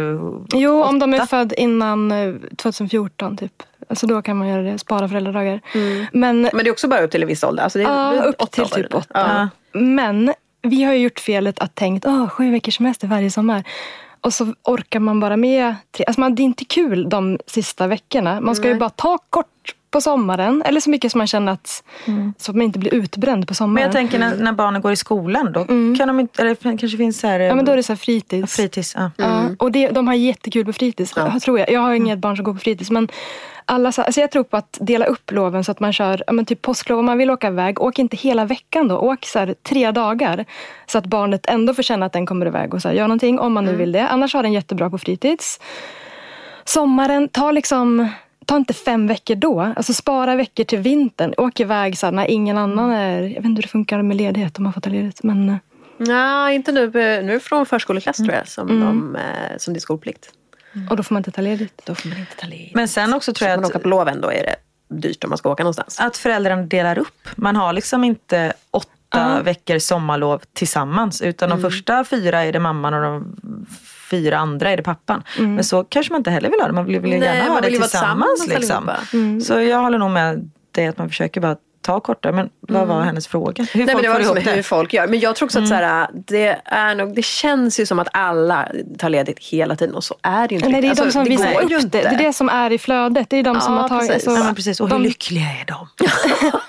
Jo, 0.54 0.82
om 0.82 0.98
de 0.98 1.14
är 1.14 1.18
åtta? 1.18 1.26
född 1.26 1.52
innan 1.56 2.12
eh, 2.12 2.34
2014 2.56 3.36
typ. 3.36 3.62
Alltså 3.88 4.06
då 4.06 4.22
kan 4.22 4.36
man 4.36 4.48
göra 4.48 4.62
det, 4.62 4.78
spara 4.78 5.08
föräldradagar. 5.08 5.60
Men 6.12 6.42
Men 6.42 6.64
det 6.64 6.68
är 6.68 6.72
också 6.72 6.88
bara 6.88 7.00
upp 7.00 7.10
till 7.10 7.22
en 7.22 7.28
viss 7.28 7.44
ålder. 7.44 7.62
Alltså 7.62 7.78
det 7.78 7.84
är 7.84 7.88
Ja, 7.88 8.22
upp 8.22 8.50
till 8.50 8.64
typ 8.64 8.94
åtta. 8.94 9.08
Ja. 9.14 9.48
Men 9.80 10.34
vi 10.62 10.82
har 10.82 10.92
ju 10.92 10.98
gjort 10.98 11.20
felet 11.20 11.58
att 11.58 11.74
tänkt 11.74 12.06
oh, 12.06 12.28
sju 12.28 12.50
veckors 12.50 12.76
semester 12.76 13.08
varje 13.08 13.30
sommar. 13.30 13.64
Och 14.20 14.34
så 14.34 14.54
orkar 14.62 15.00
man 15.00 15.20
bara 15.20 15.36
med 15.36 15.74
tre. 15.96 16.04
Alltså 16.06 16.20
man, 16.20 16.34
det 16.34 16.42
är 16.42 16.44
inte 16.44 16.64
kul 16.64 17.08
de 17.08 17.38
sista 17.46 17.86
veckorna. 17.86 18.40
Man 18.40 18.56
ska 18.56 18.68
ju 18.68 18.74
bara 18.74 18.90
ta 18.90 19.18
kort 19.30 19.74
på 19.92 20.00
sommaren. 20.00 20.62
Eller 20.66 20.80
så 20.80 20.90
mycket 20.90 21.12
som 21.12 21.18
man 21.18 21.26
känner 21.26 21.52
att 21.52 21.82
så 22.38 22.50
att 22.52 22.56
man 22.56 22.62
inte 22.62 22.78
blir 22.78 22.94
utbränd 22.94 23.46
på 23.46 23.50
Men 23.50 23.54
sommaren. 23.54 23.82
jag 23.84 23.92
tänker 23.92 24.18
när, 24.18 24.36
när 24.36 24.52
barnen 24.52 24.82
går 24.82 24.92
i 24.92 24.96
skolan 24.96 25.52
då 25.52 25.64
kan 25.98 26.08
de 26.08 26.20
inte, 26.20 26.42
eller 26.42 26.54
kanske 26.78 26.96
finns 26.96 27.20
så 27.20 27.26
här, 27.26 27.40
ja, 27.40 27.54
men 27.54 27.64
då 27.64 27.72
är 27.72 27.76
det 27.76 27.82
så 27.82 27.92
här 27.92 27.98
fritids. 27.98 28.56
fritids. 28.56 28.94
Ja. 28.98 29.10
Ja, 29.16 29.42
och 29.58 29.72
det, 29.72 29.88
de 29.88 30.06
har 30.06 30.14
jättekul 30.14 30.64
på 30.64 30.72
fritids, 30.72 31.12
tror 31.44 31.58
jag. 31.58 31.70
Jag 31.70 31.80
har 31.80 31.94
inget 31.94 32.18
barn 32.18 32.36
som 32.36 32.44
går 32.44 32.52
på 32.52 32.58
fritids. 32.58 32.90
Men 32.90 33.08
alla, 33.64 33.92
så- 33.92 34.02
alltså 34.02 34.20
jag 34.20 34.30
tror 34.30 34.44
på 34.44 34.56
att 34.56 34.78
dela 34.80 35.04
upp 35.04 35.30
loven 35.30 35.64
så 35.64 35.72
att 35.72 35.80
man 35.80 35.92
kör 35.92 36.22
ja, 36.26 36.32
men 36.32 36.44
typ 36.46 36.62
påsklov. 36.62 36.98
Om 36.98 37.06
man 37.06 37.18
vill 37.18 37.30
åka 37.30 37.46
iväg, 37.48 37.80
åk 37.80 37.98
inte 37.98 38.16
hela 38.16 38.44
veckan 38.44 38.88
då. 38.88 38.98
Åk 38.98 39.24
så 39.24 39.38
här, 39.38 39.54
tre 39.62 39.90
dagar. 39.90 40.44
Så 40.86 40.98
att 40.98 41.06
barnet 41.06 41.46
ändå 41.46 41.74
får 41.74 41.82
känna 41.82 42.06
att 42.06 42.12
den 42.12 42.26
kommer 42.26 42.46
iväg 42.46 42.74
och 42.74 42.82
så 42.82 42.88
här, 42.88 42.94
gör 42.94 43.04
någonting 43.08 43.38
om 43.38 43.52
man 43.52 43.64
nu 43.64 43.76
vill 43.76 43.92
det. 43.92 44.08
Annars 44.08 44.34
har 44.34 44.42
den 44.42 44.52
jättebra 44.52 44.90
på 44.90 44.98
fritids. 44.98 45.60
Sommaren, 46.64 47.28
ta 47.28 47.50
liksom 47.52 48.08
Ta 48.46 48.56
inte 48.56 48.74
fem 48.74 49.06
veckor 49.06 49.34
då. 49.34 49.60
Alltså 49.60 49.92
spara 49.94 50.34
veckor 50.36 50.64
till 50.64 50.78
vintern. 50.78 51.34
Åk 51.36 51.60
iväg 51.60 51.98
så 51.98 52.06
här, 52.06 52.12
när 52.12 52.30
ingen 52.30 52.58
annan 52.58 52.90
är... 52.90 53.22
Jag 53.22 53.28
vet 53.28 53.44
inte 53.44 53.58
hur 53.58 53.62
det 53.62 53.68
funkar 53.68 54.02
med 54.02 54.16
ledighet 54.16 54.58
om 54.58 54.64
man 54.64 54.72
får 54.72 54.80
ta 54.80 54.90
ledigt. 54.90 55.22
Men, 55.22 55.48
eh, 55.48 55.56
Nej, 55.98 56.54
inte 56.54 56.72
nu. 56.72 56.90
Nu 56.94 57.00
är 57.00 57.22
det 57.22 57.40
från 57.40 57.66
förskoleklass 57.66 58.16
tror 58.16 58.32
jag 58.32 58.48
som, 58.48 58.68
Mm. 58.68 58.80
de, 58.86 59.16
eh, 59.16 59.22
som 59.58 59.74
det 59.74 59.78
är 59.78 59.80
skolplikt. 59.80 60.30
och 60.90 60.96
då 60.96 61.02
får 61.02 61.14
man 61.14 61.20
inte 61.20 61.30
ta 61.30 61.42
ledigt. 61.42 61.82
Då 61.86 61.94
får 61.94 62.08
man 62.08 62.18
inte 62.18 62.36
ta 62.36 62.46
ledigt. 62.46 62.74
Men 62.74 62.88
sen 62.88 63.14
också 63.14 63.32
tror 63.32 63.50
jag 63.50 63.56
man 63.58 63.64
att 63.64 63.70
åka 63.70 63.78
på 63.78 63.88
loven 63.88 64.20
då 64.20 64.28
är 64.32 64.42
det 64.46 64.56
dyrt 64.88 65.24
om 65.24 65.30
man 65.30 65.38
ska 65.38 65.50
åka 65.50 65.62
någonstans. 65.62 66.00
att 66.00 66.16
föräldrarna 66.16 66.62
delar 66.62 66.98
upp. 66.98 67.28
Man 67.36 67.56
har 67.56 67.72
liksom 67.72 68.04
inte 68.04 68.52
åtta 68.70 69.42
veckor 69.42 69.78
sommarlov 69.78 70.42
tillsammans. 70.52 71.22
Utan 71.22 71.50
de 71.50 71.60
första 71.60 72.04
fyra 72.04 72.44
är 72.44 72.52
det 72.52 72.58
mamman 72.60 72.94
och 72.94 73.02
de 73.02 73.36
fyra 74.12 74.38
andra 74.38 74.70
är 74.70 74.76
det 74.76 74.82
pappan. 74.82 75.22
Men 75.38 75.64
så 75.64 75.84
kanske 75.84 76.12
man 76.12 76.20
inte 76.20 76.30
heller 76.30 76.50
vill 76.50 76.60
ha 76.60 76.66
det. 76.66 76.72
Man 76.72 76.84
vill, 76.84 77.00
vill 77.00 77.10
Nej, 77.10 77.20
gärna 77.20 77.52
ha 77.52 77.60
det 77.60 77.70
tillsammans. 77.70 78.46
Liksom. 78.48 78.88
allihopa. 78.88 79.44
Så 79.44 79.60
jag 79.60 79.78
håller 79.78 79.98
nog 79.98 80.10
med 80.10 80.50
dig 80.72 80.86
att 80.86 80.98
man 80.98 81.08
försöker 81.08 81.40
bara 81.40 81.56
ta 81.82 82.00
kortare. 82.00 82.32
Men 82.32 82.50
vad 82.60 82.86
var 82.86 83.00
hennes 83.02 83.26
fråga? 83.26 83.66
Hur 83.72 83.86
Nej, 83.86 83.86
men 83.86 83.94
folk 83.94 84.02
det 84.04 84.08
var 84.12 84.18
liksom 84.18 84.34
det? 84.44 84.50
hur 84.50 84.62
folk 84.62 84.92
gör. 84.92 85.06
Men 85.06 85.20
jag 85.20 85.36
tror 85.36 85.46
också 85.46 85.58
att 85.58 85.68
så 85.68 85.74
här, 85.74 86.08
det, 86.12 86.60
är 86.64 86.94
nog, 86.94 87.14
det 87.14 87.24
känns 87.24 87.80
ju 87.80 87.86
som 87.86 87.98
att 87.98 88.08
alla 88.12 88.68
tar 88.98 89.08
ledigt 89.08 89.38
hela 89.38 89.76
tiden 89.76 89.94
och 89.94 90.04
så 90.04 90.14
är 90.22 90.48
det 90.48 90.54
ju 90.54 90.56
inte 90.56 90.68
Nej, 90.68 90.80
det 90.82 90.86
är 90.86 90.90
riktigt. 90.90 91.04
de 91.04 91.12
som 91.12 91.20
Alltså, 91.20 91.30
visar 91.68 91.84
upp 91.86 91.92
det. 91.92 92.00
Det 92.02 92.08
är 92.08 92.18
det 92.18 92.32
som 92.32 92.48
är 92.48 92.70
i 92.72 92.78
flödet. 92.78 93.30
Det 93.30 93.36
är 93.36 93.42
de 93.42 93.60
som 93.60 93.74
Ja, 93.74 93.80
har 93.80 93.88
tagit... 93.88 94.08
precis. 94.08 94.28
alltså, 94.28 94.40
Ja, 94.40 94.44
men 94.46 94.54
precis. 94.54 94.80
Och 94.80 94.88
hur 94.88 94.94
de, 94.94 95.02
lyckliga 95.02 95.44
är 95.44 95.64
de? 95.66 95.88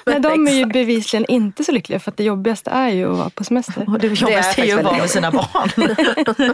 nej, 0.12 0.20
de 0.20 0.48
är 0.48 0.52
ju 0.52 0.66
bevisligen 0.66 1.26
inte 1.26 1.64
så 1.64 1.72
lyckliga 1.72 2.00
för 2.00 2.12
att 2.12 2.18
det 2.18 2.24
jobbigaste 2.24 2.70
är 2.72 2.90
ju 2.90 3.12
att 3.12 3.18
vara 3.18 3.30
på 3.30 3.44
semester. 3.44 3.84
Och 3.88 4.00
det 4.00 4.08
jobbigaste 4.08 4.62
är 4.62 4.66
ju 4.66 4.72
att 4.80 4.84
vara 4.84 4.98
med 4.98 5.10
sina 5.10 5.32
barn. 5.32 5.70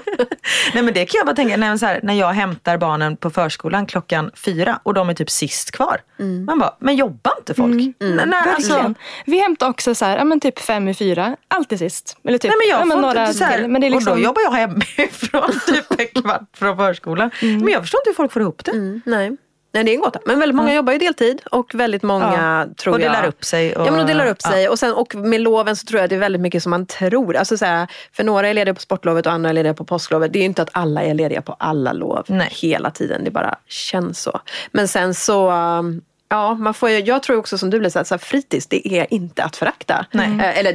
nej 0.74 0.84
men 0.84 0.94
det 0.94 1.06
kan 1.06 1.18
jag 1.20 1.26
bara 1.26 1.36
tänka, 1.36 1.58
när, 1.58 1.78
så 1.78 1.86
här, 1.86 2.00
när 2.04 2.14
jag 2.14 2.34
hämtar 2.34 2.78
barnen 2.78 3.18
på 3.18 3.30
förskolan 3.30 3.86
klockan 3.86 4.32
fyra 4.36 4.80
och 4.84 4.94
de 4.94 5.10
är 5.10 5.14
typ 5.14 5.30
sist 5.30 5.72
kvar. 5.72 6.02
Man 6.46 6.60
bara, 6.60 6.76
men 6.80 6.96
jobbar 6.96 7.34
inte 7.40 7.54
folk? 7.54 7.76
Nej, 7.76 7.94
nej, 8.00 8.20
alltså, 8.34 8.49
Verkligen. 8.52 8.96
Vi 9.26 9.40
hämtar 9.40 9.70
också 9.70 9.96
så 9.96 10.06
här, 10.06 10.18
ja, 10.18 10.24
men 10.24 10.40
typ 10.40 10.60
fem 10.60 10.88
i 10.88 10.94
fyra. 10.94 11.36
Alltid 11.48 11.80
sist. 11.80 12.18
Eller 12.24 12.38
typ, 12.38 12.50
Nej 12.50 12.58
men 12.58 12.70
jag 12.70 12.82
ja, 12.82 12.86
men 12.86 13.02
några 13.02 13.22
inte 13.22 13.38
så 13.38 13.44
här. 13.44 13.68
Men 13.68 13.82
det 13.82 13.88
är 13.88 13.92
Och 13.92 13.96
liksom, 13.96 14.18
då 14.18 14.24
jobbar 14.24 14.42
jag 14.42 14.52
hemifrån 14.52 15.60
typ 15.68 16.00
en 16.00 16.22
kvart 16.22 16.42
från 16.58 16.78
förskolan. 16.78 17.32
Men 17.42 17.68
jag 17.68 17.82
förstår 17.82 18.00
inte 18.00 18.10
hur 18.10 18.16
folk 18.16 18.32
får 18.32 18.42
ihop 18.42 18.66
det. 18.66 18.72
Mm, 18.72 19.02
nej. 19.06 19.38
Nej, 19.72 19.84
det 19.84 19.92
är 19.92 19.96
en 19.96 20.02
gåta. 20.02 20.20
Men 20.26 20.40
väldigt 20.40 20.56
många 20.56 20.74
jobbar 20.74 20.94
ju 20.94 21.00
deltid 21.00 21.42
och 21.52 21.76
väldigt 21.76 22.04
många 22.04 22.68
tror 22.78 22.94
Och 22.94 23.02
jag... 23.02 23.12
delar 23.12 23.28
upp 23.28 23.46
sig. 23.46 23.76
Och, 23.76 23.88
Ja, 23.88 23.92
men 23.92 24.00
och 24.00 24.08
delar 24.08 24.26
upp 24.28 24.42
sig. 24.42 24.70
Och, 24.70 24.80
sen, 24.80 24.94
och 24.94 25.16
med 25.16 25.42
loven 25.42 25.76
så 25.76 25.86
tror 25.86 26.02
jag 26.02 26.10
det 26.10 26.16
är 26.16 26.20
väldigt 26.20 26.42
mycket 26.42 26.64
som 26.64 26.70
man 26.70 26.86
tror. 26.86 27.36
Alltså 27.36 27.58
så 27.58 27.66
här, 27.66 27.88
för 28.14 28.24
några 28.24 28.48
är 28.48 28.54
lediga 28.54 28.74
på 28.74 28.82
sportlovet 28.82 29.26
och 29.26 29.32
andra 29.32 29.50
är 29.50 29.54
lediga 29.54 29.74
på 29.74 29.86
påsklovet. 29.86 30.34
Det 30.34 30.40
är 30.40 30.42
ju 30.42 30.46
inte 30.46 30.62
att 30.62 30.70
alla 30.72 31.04
är 31.04 31.14
lediga 31.14 31.42
på 31.42 31.56
alla 31.60 31.94
lov 31.94 32.26
Nej. 32.28 32.50
hela 32.52 32.92
tiden. 32.92 33.24
Det 33.24 33.32
bara 33.32 33.56
känns 33.68 34.22
så. 34.22 34.40
Men 34.72 34.88
sen 34.88 35.14
så... 35.14 35.52
Ja, 36.32 36.54
man 36.56 36.74
får, 36.74 36.90
jag 36.90 37.24
tror 37.24 37.38
också 37.38 37.58
som 37.58 37.70
du 37.70 37.80
blir 37.80 37.90
så 37.90 38.00
här, 38.00 38.18
fritids, 38.18 38.68
det 38.68 38.88
är 39.00 39.08
inte 39.14 39.44
att 39.44 39.56
förakta. 39.56 40.06
Eh, 40.14 40.60
Eller 40.60 40.74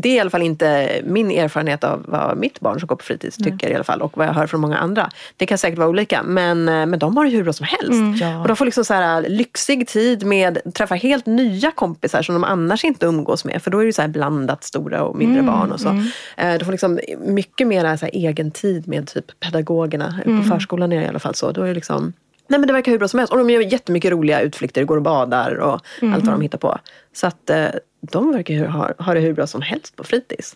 det 0.00 0.08
är 0.08 0.16
i 0.16 0.20
alla 0.20 0.30
fall 0.30 0.42
inte 0.42 1.00
min 1.04 1.30
erfarenhet 1.30 1.84
av 1.84 2.04
vad 2.08 2.36
mitt 2.36 2.60
barn 2.60 2.80
som 2.80 2.86
går 2.86 2.96
på 2.96 3.04
fritids 3.04 3.36
tycker 3.36 3.70
i 3.70 3.74
alla 3.74 3.84
fall. 3.84 4.02
Och 4.02 4.16
vad 4.16 4.26
jag 4.26 4.32
hör 4.32 4.46
från 4.46 4.60
många 4.60 4.78
andra. 4.78 5.10
Det 5.36 5.46
kan 5.46 5.58
säkert 5.58 5.78
vara 5.78 5.88
olika. 5.88 6.22
Men, 6.22 6.68
eh, 6.68 6.86
men 6.86 6.98
de 6.98 7.16
har 7.16 7.24
det 7.24 7.30
hur 7.30 7.42
bra 7.44 7.52
som 7.52 7.66
helst. 7.66 8.20
Ja. 8.22 8.40
Och 8.40 8.48
de 8.48 8.56
får 8.56 8.64
liksom 8.64 8.84
så 8.84 8.94
här, 8.94 9.22
lyxig 9.28 9.88
tid 9.88 10.24
med 10.26 10.58
träffa 10.74 10.94
helt 10.94 11.26
nya 11.26 11.70
kompisar 11.70 12.22
som 12.22 12.34
de 12.34 12.44
annars 12.44 12.84
inte 12.84 13.06
umgås 13.06 13.44
med. 13.44 13.62
För 13.62 13.70
då 13.70 13.78
är 13.78 13.86
det 13.86 13.92
så 13.92 14.02
här 14.02 14.08
blandat 14.08 14.64
stora 14.64 15.02
och 15.02 15.16
mindre 15.16 15.42
barn 15.42 15.72
och 15.72 15.80
så. 15.80 15.88
Eh, 16.36 16.54
De 16.58 16.64
får 16.64 16.72
liksom 16.72 17.00
mycket 17.18 17.66
mer 17.66 17.96
så 17.96 18.04
här, 18.06 18.10
egen 18.12 18.50
tid 18.50 18.88
med 18.88 19.06
typ 19.06 19.40
pedagogerna. 19.40 20.14
På 20.24 20.42
förskolan 20.50 20.92
är 20.92 20.96
det 21.00 21.04
i 21.04 21.08
alla 21.08 21.18
fall 21.18 21.34
så. 21.34 21.50
Då 21.52 21.62
är 21.62 21.66
det 21.68 21.74
liksom 21.74 22.12
Nej 22.48 22.60
men 22.60 22.66
det 22.66 22.72
verkar 22.72 22.92
hur 22.92 22.98
bra 22.98 23.08
som 23.08 23.18
helst. 23.18 23.32
Och 23.32 23.38
de 23.38 23.50
gör 23.50 23.60
jättemycket 23.60 24.12
roliga 24.12 24.40
utflykter, 24.40 24.84
går 24.84 24.96
och 24.96 25.02
badar 25.02 25.54
och 25.54 25.80
allt 26.02 26.24
vad 26.24 26.34
de 26.34 26.40
hittar 26.40 26.58
på. 26.58 26.78
Så 27.12 27.26
att 27.26 27.50
eh, 27.50 27.68
de 28.00 28.32
verkar 28.32 28.66
ha, 28.66 28.92
ha 28.98 29.14
det 29.14 29.20
hur 29.20 29.32
bra 29.32 29.46
som 29.46 29.62
helst 29.62 29.96
på 29.96 30.04
fritids. 30.04 30.54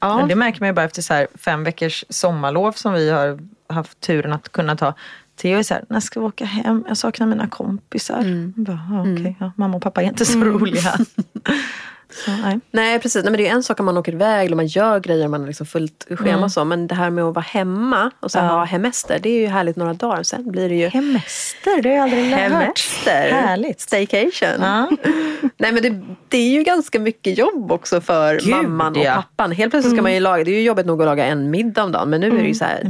Ja. 0.00 0.16
Men 0.16 0.28
det 0.28 0.34
märker 0.34 0.60
man 0.60 0.68
ju 0.68 0.72
bara 0.72 0.84
efter 0.84 1.02
så 1.02 1.14
här 1.14 1.26
fem 1.34 1.64
veckors 1.64 2.04
sommarlov 2.08 2.72
som 2.72 2.92
vi 2.92 3.10
har 3.10 3.38
haft 3.68 4.00
turen 4.00 4.32
att 4.32 4.52
kunna 4.52 4.76
ta. 4.76 4.94
Theo 5.36 5.58
är 5.58 5.62
så 5.62 5.74
här, 5.74 5.84
när 5.88 6.00
ska 6.00 6.20
vi 6.20 6.26
åka 6.26 6.44
hem? 6.44 6.84
Jag 6.88 6.96
saknar 6.96 7.26
mina 7.26 7.48
kompisar. 7.48 8.18
Mm. 8.18 8.52
Bara, 8.56 8.80
ja, 8.90 9.00
okej, 9.00 9.36
ja, 9.40 9.52
mamma 9.56 9.76
och 9.76 9.82
pappa 9.82 10.02
är 10.02 10.06
inte 10.06 10.24
så 10.24 10.38
roliga. 10.38 10.94
så, 12.10 12.30
nej. 12.30 12.60
Nej 12.70 12.98
precis, 12.98 13.24
nej, 13.24 13.30
men 13.30 13.38
det 13.40 13.48
är 13.48 13.52
en 13.52 13.62
sak 13.62 13.80
om 13.80 13.86
man 13.86 13.96
åker 13.98 14.12
iväg 14.12 14.50
och 14.50 14.56
man 14.56 14.66
gör 14.66 15.00
grejer 15.00 15.28
man 15.28 15.40
har 15.40 15.46
liksom 15.46 15.66
fullt 15.66 16.06
schema 16.18 16.44
och 16.44 16.52
så. 16.52 16.64
Men 16.64 16.86
det 16.86 16.94
här 16.94 17.10
med 17.10 17.24
att 17.24 17.34
vara 17.34 17.44
hemma 17.48 18.10
och 18.20 18.30
så 18.30 18.38
här, 18.38 18.46
Ja. 18.46 18.52
ha 18.52 18.64
hemester, 18.64 19.18
det 19.22 19.28
är 19.28 19.40
ju 19.40 19.46
härligt 19.46 19.76
några 19.76 19.92
dagar. 19.94 20.22
Sen 20.22 20.50
blir 20.50 20.68
det 20.68 20.74
ju 20.74 20.88
Hemester, 20.88 21.82
det 21.82 21.88
har 21.88 21.96
jag 21.96 22.02
aldrig 22.02 22.24
hört. 22.30 22.40
hemester. 22.40 23.30
Härligt. 23.32 23.80
Staycation. 23.80 24.60
Ja. 24.60 24.90
Nej 25.58 25.72
men 25.72 25.82
det, 25.82 26.00
det 26.28 26.38
är 26.38 26.50
ju 26.50 26.62
ganska 26.62 26.98
mycket 27.00 27.38
jobb 27.38 27.72
också 27.72 28.00
för 28.00 28.34
Gud, 28.38 28.48
mamman 28.48 28.96
och 28.96 29.04
ja. 29.04 29.14
pappan. 29.14 29.52
Helt 29.52 29.70
plötsligt 29.70 29.94
ska 29.94 30.02
man 30.02 30.14
ju 30.14 30.20
laga, 30.20 30.44
det 30.44 30.50
är 30.50 30.54
ju 30.54 30.62
jobbigt 30.62 30.86
nog 30.86 31.02
att 31.02 31.06
laga 31.06 31.24
en 31.24 31.50
middag 31.50 31.84
om 31.84 31.92
dagen. 31.92 32.10
Men 32.10 32.20
nu 32.20 32.26
är 32.26 32.42
det 32.42 32.48
ju 32.48 32.54
så 32.54 32.64
här 32.64 32.80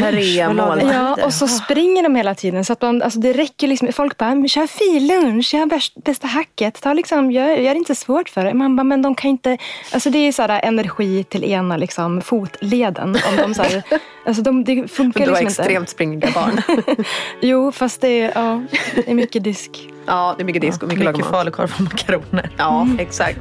tre 0.00 0.46
vad 0.46 0.56
lagar 0.56 0.70
måltider. 0.70 0.94
Ja, 0.94 1.16
och 1.24 1.34
så 1.34 1.48
springer 1.48 2.02
de 2.02 2.14
hela 2.16 2.34
tiden. 2.34 2.64
Så 2.64 2.72
att 2.72 2.82
man, 2.82 3.02
alltså 3.02 3.18
det 3.20 3.32
räcker 3.32 3.68
liksom. 3.68 3.92
Folk 3.92 4.16
bara, 4.16 4.34
"Men 4.34 4.48
kör 4.48 4.66
fillunch, 4.66 5.54
bäst- 5.68 6.04
bästa 6.04 6.26
hacket. 6.26 6.82
Ta 6.82 6.92
liksom, 6.92 7.30
gör, 7.32 7.48
gör 7.48 7.74
det 7.74 7.78
inte 7.78 7.94
svårt 7.94 8.28
för 8.28 8.44
dig. 8.44 8.54
Man 8.70 8.76
bara, 8.76 8.84
men 8.84 9.02
de 9.02 9.14
kan 9.14 9.30
inte... 9.30 9.58
Alltså 9.92 10.10
det 10.10 10.18
är 10.18 10.32
så 10.32 10.42
här 10.42 10.60
energi 10.64 11.24
till 11.24 11.44
ena 11.44 11.76
liksom, 11.76 12.20
fotleden. 12.20 13.08
Om 13.28 13.36
de 13.36 13.54
så 13.54 13.62
här, 13.62 13.82
alltså 14.26 14.42
de, 14.42 14.64
det 14.64 14.88
funkar 14.90 15.24
Du 15.26 15.32
har 15.32 15.40
liksom 15.40 15.62
extremt 15.62 15.88
springiga 15.88 16.30
barn. 16.34 16.62
inte. 16.68 17.04
Jo, 17.40 17.72
fast 17.72 18.00
det 18.00 18.20
är, 18.20 18.32
ja, 18.34 18.62
det 18.94 19.10
är 19.10 19.14
mycket 19.14 19.44
disk. 19.44 19.88
ja, 20.06 20.34
det 20.36 20.42
är 20.42 20.44
mycket 20.44 20.62
disk 20.62 20.82
och 20.82 20.88
mycket, 20.88 20.98
Mycket 20.98 21.16
mycket 21.16 21.30
falukorv 21.30 21.72
och 21.74 21.80
makaroner. 21.80 22.50
Ja, 22.56 22.88
exakt. 22.98 23.40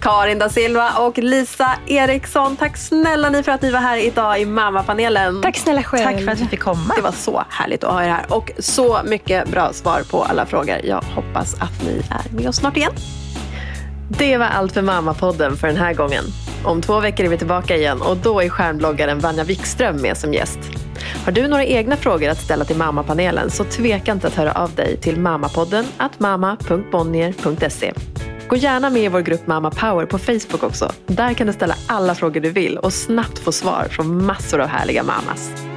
Karin 0.00 0.38
da 0.38 0.48
Silva 0.48 0.90
och 0.98 1.18
Lisa 1.18 1.70
Eriksson, 1.86 2.56
tack 2.56 2.76
snälla 2.76 3.30
ni 3.30 3.42
för 3.42 3.52
att 3.52 3.62
ni 3.62 3.70
var 3.70 3.80
här 3.80 3.96
idag 3.96 4.40
i 4.40 4.44
Mammapanelen. 4.44 5.42
Tack 5.42 5.56
snälla 5.56 5.82
själv. 5.82 6.04
Tack 6.04 6.24
för 6.24 6.32
att 6.32 6.40
vi 6.40 6.46
fick 6.46 6.60
komma. 6.60 6.94
Det 6.96 7.02
var 7.02 7.12
så 7.12 7.44
härligt 7.50 7.84
att 7.84 7.92
ha 7.92 8.04
er 8.04 8.08
här 8.08 8.24
och 8.28 8.50
så 8.58 9.00
mycket 9.04 9.48
bra 9.48 9.72
svar 9.72 10.02
på 10.10 10.22
alla 10.24 10.46
frågor. 10.46 10.76
Jag 10.84 11.00
hoppas 11.14 11.54
att 11.54 11.82
ni 11.84 12.02
är 12.10 12.36
med 12.36 12.48
oss 12.48 12.56
snart 12.56 12.76
igen. 12.76 12.92
Det 14.08 14.36
var 14.36 14.46
allt 14.46 14.72
för 14.72 14.82
Mammapodden 14.82 15.56
för 15.56 15.66
den 15.66 15.76
här 15.76 15.94
gången. 15.94 16.24
Om 16.64 16.82
två 16.82 17.00
veckor 17.00 17.26
är 17.26 17.30
vi 17.30 17.38
tillbaka 17.38 17.76
igen 17.76 18.02
och 18.02 18.16
då 18.16 18.40
är 18.40 18.48
stjärnbloggaren 18.48 19.18
Vanja 19.18 19.44
Wikström 19.44 20.02
med 20.02 20.16
som 20.16 20.34
gäst. 20.34 20.58
Har 21.24 21.32
du 21.32 21.48
några 21.48 21.64
egna 21.64 21.96
frågor 21.96 22.28
att 22.28 22.40
ställa 22.40 22.64
till 22.64 22.76
Mammapanelen 22.76 23.50
så 23.50 23.64
tveka 23.64 24.12
inte 24.12 24.26
att 24.26 24.34
höra 24.34 24.52
av 24.52 24.74
dig 24.74 24.96
till 24.96 25.20
mammapodden 25.20 25.84
at 25.96 26.20
mamma.bonnier.se. 26.20 27.92
Gå 28.48 28.56
gärna 28.56 28.90
med 28.90 29.02
i 29.02 29.08
vår 29.08 29.20
grupp 29.20 29.46
Mamma 29.46 29.70
Power 29.70 30.06
på 30.06 30.18
Facebook 30.18 30.62
också. 30.62 30.92
Där 31.06 31.34
kan 31.34 31.46
du 31.46 31.52
ställa 31.52 31.74
alla 31.86 32.14
frågor 32.14 32.40
du 32.40 32.50
vill 32.50 32.78
och 32.78 32.92
snabbt 32.92 33.38
få 33.38 33.52
svar 33.52 33.86
från 33.90 34.26
massor 34.26 34.60
av 34.60 34.68
härliga 34.68 35.02
mammas. 35.02 35.67